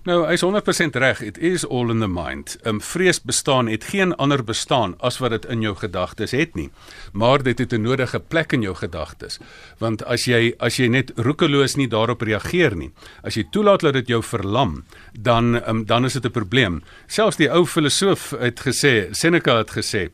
Nou, 0.05 0.19
hy's 0.29 0.43
100% 0.45 0.99
reg. 1.01 1.23
It 1.25 1.39
is 1.41 1.63
all 1.65 1.89
in 1.89 2.03
the 2.05 2.09
mind. 2.09 2.59
'n 2.63 2.69
um, 2.69 2.81
Vrees 2.81 3.23
bestaan 3.23 3.69
het 3.73 3.85
geen 3.85 4.13
ander 4.15 4.45
bestaan 4.45 4.95
as 5.01 5.19
wat 5.19 5.31
dit 5.31 5.45
in 5.45 5.61
jou 5.61 5.77
gedagtes 5.77 6.31
het 6.31 6.55
nie. 6.55 6.71
Maar 7.13 7.43
dit 7.43 7.59
het 7.59 7.73
'n 7.73 7.81
nodige 7.81 8.21
plek 8.21 8.53
in 8.53 8.61
jou 8.61 8.75
gedagtes. 8.75 9.39
Want 9.79 10.05
as 10.05 10.25
jy 10.25 10.55
as 10.59 10.77
jy 10.77 10.89
net 10.89 11.13
roekeloos 11.17 11.77
nie 11.77 11.89
daarop 11.89 12.21
reageer 12.21 12.77
nie, 12.77 12.93
as 13.23 13.35
jy 13.35 13.47
toelaat 13.51 13.81
dat 13.81 13.93
dit 13.93 14.09
jou 14.09 14.23
verlam, 14.23 14.85
dan 15.13 15.69
um, 15.69 15.85
dan 15.87 16.05
is 16.05 16.13
dit 16.13 16.25
'n 16.25 16.31
probleem. 16.31 16.83
Selfs 17.07 17.37
die 17.37 17.51
ou 17.51 17.67
filosoof 17.67 18.31
het 18.31 18.61
gesê, 18.61 19.09
Seneca 19.11 19.57
het 19.57 19.71
gesê, 19.71 20.11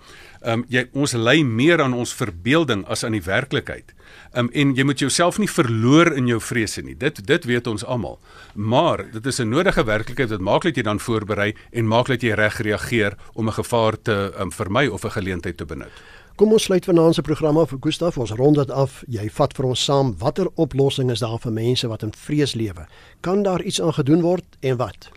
um, 0.46 0.64
jy 0.68 0.88
ons 0.92 1.12
lei 1.12 1.44
meer 1.44 1.82
aan 1.82 1.92
ons 1.92 2.14
verbeelding 2.14 2.86
as 2.86 3.04
aan 3.04 3.12
die 3.12 3.24
werklikheid. 3.24 3.94
Um, 4.32 4.48
en 4.52 4.74
jy 4.78 4.84
moet 4.86 5.00
jouself 5.02 5.38
nie 5.42 5.48
verloor 5.50 6.12
in 6.14 6.28
jou 6.30 6.38
vrese 6.40 6.84
nie. 6.86 6.94
Dit 6.94 7.18
dit 7.26 7.44
weet 7.50 7.66
ons 7.66 7.84
almal. 7.84 8.18
Maar 8.54 9.10
dit 9.10 9.26
is 9.26 9.40
'n 9.40 9.48
nodige 9.48 9.84
werklikheid 9.84 10.30
wat 10.30 10.40
maak 10.40 10.62
dat 10.62 10.76
jy 10.76 10.82
dan 10.82 11.00
voorberei 11.00 11.54
en 11.72 11.88
maak 11.88 12.06
dat 12.06 12.22
jy 12.22 12.34
reg 12.34 12.60
reageer 12.60 13.16
om 13.34 13.46
'n 13.46 13.52
gevaar 13.52 13.96
te 14.02 14.32
um, 14.38 14.52
vermy 14.52 14.86
of 14.86 15.04
'n 15.04 15.10
geleentheid 15.10 15.56
te 15.56 15.64
benut. 15.64 15.92
Kom 16.36 16.52
ons 16.52 16.62
sluit 16.62 16.84
vanaand 16.84 17.14
se 17.14 17.22
program 17.22 17.58
af. 17.58 17.72
Gustaf, 17.80 18.18
ons 18.18 18.30
rond 18.30 18.56
dit 18.56 18.70
af. 18.70 19.02
Jy 19.06 19.28
vat 19.30 19.52
vir 19.56 19.64
ons 19.64 19.84
saam 19.84 20.14
watter 20.18 20.48
oplossings 20.54 21.12
is 21.12 21.20
daar 21.20 21.38
vir 21.38 21.52
mense 21.52 21.88
wat 21.88 22.02
in 22.02 22.12
vrees 22.16 22.54
lewe? 22.54 22.86
Kan 23.20 23.42
daar 23.42 23.62
iets 23.62 23.80
aan 23.80 23.92
gedoen 23.92 24.20
word 24.20 24.56
en 24.60 24.76
wat? 24.76 25.10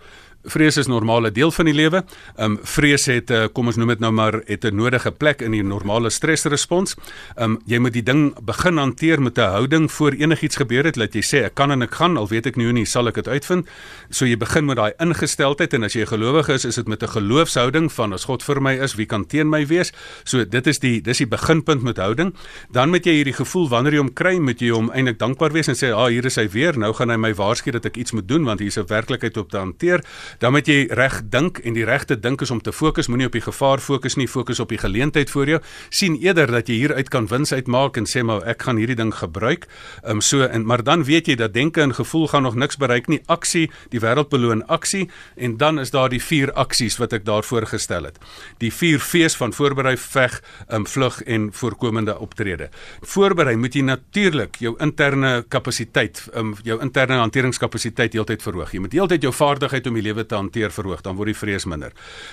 Vrees 0.44 0.78
is 0.78 0.88
'n 0.88 0.92
normale 0.92 1.32
deel 1.32 1.52
van 1.52 1.66
die 1.66 1.74
lewe. 1.74 2.04
Ehm 2.36 2.52
um, 2.52 2.60
vrees 2.64 3.06
het 3.06 3.30
'n 3.30 3.34
uh, 3.34 3.48
kom 3.54 3.68
ons 3.68 3.76
noem 3.76 3.88
dit 3.88 4.00
nou 4.00 4.12
maar 4.12 4.42
het 4.46 4.66
'n 4.66 4.76
nodige 4.76 5.12
plek 5.12 5.42
in 5.42 5.52
die 5.52 5.64
normale 5.64 6.10
stresrespons. 6.10 6.96
Ehm 7.36 7.52
um, 7.52 7.62
jy 7.66 7.78
moet 7.80 7.94
die 7.94 8.04
ding 8.04 8.36
begin 8.44 8.78
hanteer 8.78 9.22
met 9.22 9.38
'n 9.38 9.42
houding 9.42 9.92
voor 9.92 10.12
enigiets 10.12 10.56
gebeur 10.56 10.84
het 10.84 10.96
dat 10.96 11.14
jy 11.14 11.22
sê 11.22 11.46
ek 11.46 11.56
kan 11.56 11.72
en 11.72 11.82
ek 11.82 11.96
gaan 11.96 12.18
al 12.18 12.28
weet 12.28 12.46
ek 12.46 12.56
nie 12.56 12.66
hoe 12.66 12.74
nie 12.74 12.86
sal 12.86 13.08
ek 13.08 13.16
dit 13.16 13.28
uitvind. 13.28 13.68
So 14.10 14.26
jy 14.26 14.38
begin 14.38 14.66
met 14.66 14.76
daai 14.76 14.94
ingesteldheid 15.00 15.74
en 15.74 15.84
as 15.84 15.94
jy 15.94 16.02
'n 16.02 16.08
gelowige 16.08 16.54
is, 16.54 16.66
is 16.66 16.76
dit 16.76 16.88
met 16.88 17.04
'n 17.04 17.08
geloofshouding 17.08 17.92
van 17.92 18.14
as 18.14 18.26
God 18.26 18.44
vir 18.44 18.62
my 18.62 18.74
is, 18.74 18.96
wie 18.96 19.06
kan 19.06 19.26
teen 19.26 19.50
my 19.50 19.66
wees? 19.66 19.94
So 20.24 20.46
dit 20.46 20.68
is 20.68 20.80
die 20.80 21.02
dis 21.02 21.18
die 21.18 21.28
beginpunt 21.28 21.84
met 21.84 21.98
houding. 21.98 22.34
Dan 22.72 22.90
moet 22.90 23.06
jy 23.06 23.14
hierdie 23.14 23.34
gevoel 23.34 23.70
wanneer 23.70 23.94
jy 23.94 24.00
hom 24.00 24.14
kry, 24.14 24.40
moet 24.40 24.60
jy 24.60 24.70
hom 24.70 24.92
eintlik 24.92 25.20
dankbaar 25.20 25.52
wees 25.52 25.68
en 25.68 25.76
sê, 25.76 25.94
"Ag, 25.94 25.98
ah, 25.98 26.08
hier 26.08 26.26
is 26.26 26.36
hy 26.36 26.50
weer. 26.50 26.78
Nou 26.78 26.94
gaan 26.94 27.10
hy 27.10 27.18
my 27.18 27.34
waarsku 27.34 27.72
dat 27.72 27.86
ek 27.86 27.98
iets 27.98 28.12
moet 28.12 28.28
doen 28.28 28.44
want 28.44 28.60
hier 28.60 28.68
is 28.68 28.78
'n 28.78 28.86
werklikheid 28.88 29.38
op 29.38 29.50
te 29.50 29.58
hanteer." 29.58 30.04
Dan 30.40 30.52
moet 30.52 30.68
jy 30.68 30.88
reg 30.90 31.22
dink 31.30 31.60
en 31.64 31.74
die 31.74 31.86
regte 31.86 32.20
dink 32.20 32.42
is 32.42 32.52
om 32.52 32.62
te 32.62 32.72
fokus, 32.72 33.08
moenie 33.08 33.28
op 33.28 33.36
die 33.36 33.44
gevaar 33.44 33.80
fokus 33.80 34.16
nie, 34.16 34.28
fokus 34.28 34.60
op 34.60 34.70
die 34.70 34.78
geleentheid 34.78 35.30
voor 35.30 35.48
jou. 35.48 35.60
sien 35.90 36.16
eerder 36.22 36.52
dat 36.52 36.68
jy 36.68 36.76
hieruit 36.82 37.10
kan 37.10 37.28
wins 37.28 37.54
uitmaak 37.54 37.98
en 37.98 38.08
sê 38.10 38.24
maar 38.24 38.44
ek 38.50 38.66
gaan 38.68 38.78
hierdie 38.78 38.98
ding 38.98 39.14
gebruik. 39.14 39.68
Ehm 40.04 40.18
um, 40.18 40.22
so 40.22 40.44
en 40.44 40.66
maar 40.66 40.84
dan 40.84 41.04
weet 41.04 41.28
jy 41.28 41.36
dat 41.36 41.54
denke 41.54 41.82
en 41.82 41.94
gevoel 41.94 42.28
gaan 42.28 42.44
nog 42.44 42.56
niks 42.56 42.78
bereik 42.78 43.08
nie. 43.08 43.22
Aksie, 43.26 43.70
die 43.90 44.00
wêreld 44.00 44.30
beloon 44.30 44.66
aksie 44.68 45.10
en 45.36 45.58
dan 45.58 45.80
is 45.80 45.92
daar 45.92 46.10
die 46.10 46.22
vier 46.22 46.54
aksies 46.54 46.98
wat 46.98 47.14
ek 47.14 47.26
daar 47.26 47.44
voorgestel 47.44 48.04
het. 48.04 48.20
Die 48.60 48.72
vier 48.72 49.00
V's 49.00 49.36
van 49.36 49.54
voorberei, 49.54 49.98
veg, 49.98 50.40
ehm 50.68 50.84
um, 50.84 50.88
vlug 50.88 51.22
en 51.22 51.50
voorkomende 51.54 52.18
optrede. 52.20 52.70
Voorberei 53.02 53.56
moet 53.56 53.76
jy 53.76 53.82
natuurlik 53.82 54.60
jou 54.60 54.76
interne 54.80 55.44
kapasiteit, 55.48 56.28
ehm 56.34 56.54
um, 56.54 56.56
jou 56.64 56.80
interne 56.82 57.20
hanteringskapasiteit 57.22 58.14
heeltyd 58.14 58.44
verhoog. 58.44 58.72
Jy 58.74 58.80
moet 58.80 58.94
heeltyd 58.94 59.22
jou 59.22 59.34
vaardigheid 59.34 59.88
om 59.88 59.94
die 59.94 60.04
lewe 60.04 60.23
te 60.28 60.36
hanteer 60.36 60.72
verhoog, 60.72 61.02
dan 61.02 61.16
word 61.16 61.28
die 61.34 61.38
vrees 61.38 61.66
minder. 61.66 61.92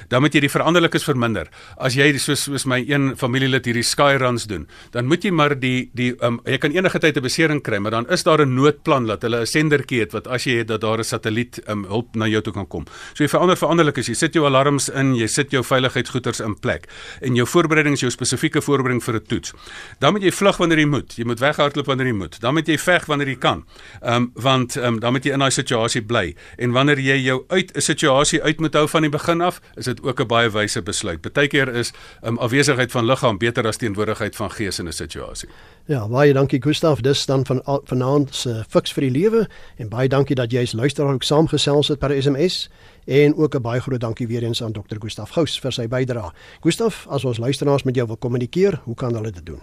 Dan 0.09 0.23
moet 0.23 0.35
jy 0.35 0.41
die 0.41 0.53
veranderlikes 0.53 1.05
verminder. 1.05 1.51
As 1.79 1.95
jy 1.95 2.19
soos 2.19 2.45
soos 2.45 2.67
my 2.67 2.81
een 2.89 3.17
familielid 3.17 3.67
hierdie 3.67 3.85
sky 3.87 4.17
runs 4.21 4.47
doen, 4.47 4.67
dan 4.93 5.07
moet 5.07 5.25
jy 5.25 5.31
maar 5.31 5.55
die 5.59 5.91
die 5.95 6.13
um, 6.25 6.41
jy 6.45 6.59
kan 6.59 6.73
enige 6.73 6.99
tyd 6.99 7.17
'n 7.17 7.23
besering 7.23 7.63
kry, 7.63 7.79
maar 7.79 7.91
dan 7.91 8.07
is 8.09 8.23
daar 8.23 8.41
'n 8.41 8.55
noodplan 8.55 9.07
dat 9.07 9.23
hulle 9.23 9.41
'n 9.41 9.47
sendertjie 9.47 10.01
het 10.01 10.13
wat 10.13 10.27
as 10.27 10.45
jy 10.45 10.59
het 10.59 10.69
dat 10.69 10.81
daar 10.81 10.99
'n 10.99 11.05
satelliet 11.05 11.61
um, 11.69 11.85
hulp 11.85 12.15
na 12.17 12.27
jou 12.27 12.43
toe 12.43 12.53
kan 12.53 12.67
kom. 12.67 12.85
So 13.15 13.25
jy 13.25 13.29
verander 13.29 13.57
veranderlikes, 13.57 14.07
jy 14.07 14.15
sit 14.15 14.35
jou 14.35 14.47
alarms 14.47 14.89
in, 14.89 15.15
jy 15.15 15.27
sit 15.27 15.51
jou 15.51 15.63
veiligheidsgoeders 15.63 16.41
in 16.41 16.59
plek 16.59 16.89
en 17.21 17.35
jou 17.35 17.47
voorbereiding 17.47 17.95
is 17.95 18.01
jou 18.01 18.11
spesifieke 18.11 18.61
voorbereiding 18.61 19.03
vir 19.05 19.15
'n 19.15 19.27
toets. 19.27 19.53
Dan 19.99 20.13
moet 20.13 20.23
jy 20.23 20.33
vlug 20.33 20.57
wanneer 20.57 20.79
jy 20.79 20.87
moet. 20.87 21.15
Jy 21.17 21.25
moet 21.25 21.41
weghardloop 21.41 21.87
wanneer 21.87 22.07
jy 22.07 22.15
moet. 22.15 22.41
Dan 22.41 22.55
moet 22.55 22.67
jy 22.67 22.79
veg 22.79 23.07
wanneer 23.07 23.29
jy 23.29 23.37
kan. 23.37 23.65
Ehm 24.03 24.15
um, 24.15 24.31
want 24.35 24.77
ehm 24.77 24.87
um, 24.87 25.01
dan 25.01 25.13
moet 25.13 25.25
jy 25.25 25.33
in 25.33 25.39
daai 25.39 25.51
situasie 25.51 26.03
bly 26.03 26.35
en 26.59 26.73
wanneer 26.73 26.99
jy 26.99 27.17
jou 27.25 27.45
uit 27.49 27.73
'n 27.81 27.83
situasie 27.83 28.43
uit 28.43 28.61
moet 28.61 28.75
hou 28.75 28.89
van 28.89 29.03
die 29.03 29.11
begin 29.11 29.41
af, 29.41 29.61
is 29.75 29.85
dit 29.85 30.03
ook 30.03 30.21
'n 30.21 30.27
baie 30.27 30.51
wyse 30.51 30.83
besluit. 30.83 31.21
Partykeer 31.21 31.69
is 31.75 31.93
um, 32.25 32.39
afwesigheid 32.39 32.93
van 32.93 33.05
liggaam 33.05 33.39
beter 33.39 33.67
as 33.67 33.77
teenwoordigheid 33.77 34.37
van 34.37 34.51
gees 34.51 34.79
in 34.79 34.87
'n 34.87 34.93
situasie. 34.93 35.49
Ja, 35.85 36.09
baie 36.09 36.33
dankie 36.33 36.63
Gustaf. 36.63 37.01
Dis 37.01 37.27
dan 37.27 37.47
van 37.47 37.63
vanaand 37.85 38.35
se 38.35 38.65
fiks 38.69 38.93
vir 38.93 39.03
die 39.03 39.11
lewe 39.11 39.49
en 39.77 39.89
baie 39.89 40.09
dankie 40.09 40.37
dat 40.37 40.53
jy 40.53 40.63
as 40.63 40.73
luisteraar 40.73 41.15
ook 41.15 41.23
saamgesels 41.23 41.89
het 41.89 41.99
per 41.99 42.23
SMS 42.23 42.71
en 43.07 43.35
ook 43.35 43.55
'n 43.55 43.63
baie 43.63 43.81
groot 43.81 44.01
dankie 44.01 44.27
weer 44.27 44.43
eens 44.43 44.63
aan 44.63 44.73
Dr. 44.73 44.97
Gustaf 44.99 45.31
Gous 45.31 45.59
vir 45.61 45.73
sy 45.73 45.89
bydrae. 45.89 46.31
Gustaf, 46.61 47.07
as 47.09 47.25
ons 47.25 47.39
luisteraars 47.39 47.83
met 47.83 47.95
jou 47.95 48.07
wil 48.07 48.17
kommunikeer, 48.17 48.81
hoe 48.85 48.95
kan 48.95 49.15
hulle 49.15 49.31
dit 49.31 49.47
doen? 49.47 49.61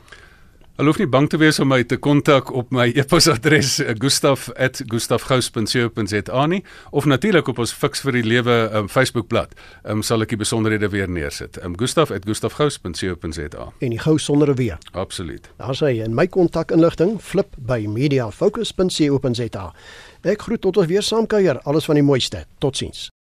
Hulle 0.77 0.91
hoef 0.91 0.99
nie 1.01 1.07
bang 1.09 1.25
te 1.25 1.39
wees 1.41 1.57
om 1.57 1.71
my 1.71 1.79
te 1.89 1.97
kontak 1.97 2.51
op 2.53 2.69
my 2.75 2.91
e-posadres 2.93 3.79
eh, 3.81 3.95
gustaf@gustafgous.co.za 3.97 6.43
nie 6.51 6.59
of 6.91 7.07
natuurlik 7.09 7.47
op 7.49 7.57
ons 7.63 7.73
Fix 7.73 8.03
vir 8.05 8.13
die 8.19 8.23
Lewe 8.23 8.69
um, 8.69 8.85
Facebookblad. 8.85 9.57
Ehm 9.57 9.89
um, 9.95 10.03
sal 10.05 10.21
ek 10.21 10.29
die 10.35 10.37
besonderhede 10.37 10.85
weer 10.93 11.09
neersit. 11.09 11.57
Ehm 11.57 11.71
um, 11.71 11.77
gustaf@gustafgous.co.za. 11.81 13.65
En 13.79 13.89
die 13.89 14.03
gou 14.05 14.17
sonder 14.21 14.53
'n 14.53 14.55
weer. 14.55 14.77
Absoluut. 14.91 15.49
Daar 15.57 15.75
sê 15.75 15.97
in 16.05 16.13
my 16.13 16.27
kontakinligting 16.27 17.21
flip 17.21 17.47
by 17.57 17.85
mediafocus.co.za. 17.89 19.73
Ek 20.21 20.41
groet 20.41 20.61
tot 20.61 20.77
ons 20.77 20.87
weer 20.87 21.01
saamkuier. 21.01 21.59
Alles 21.59 21.85
van 21.85 21.95
die 21.95 22.03
mooiste. 22.03 22.45
Totsiens. 22.59 23.11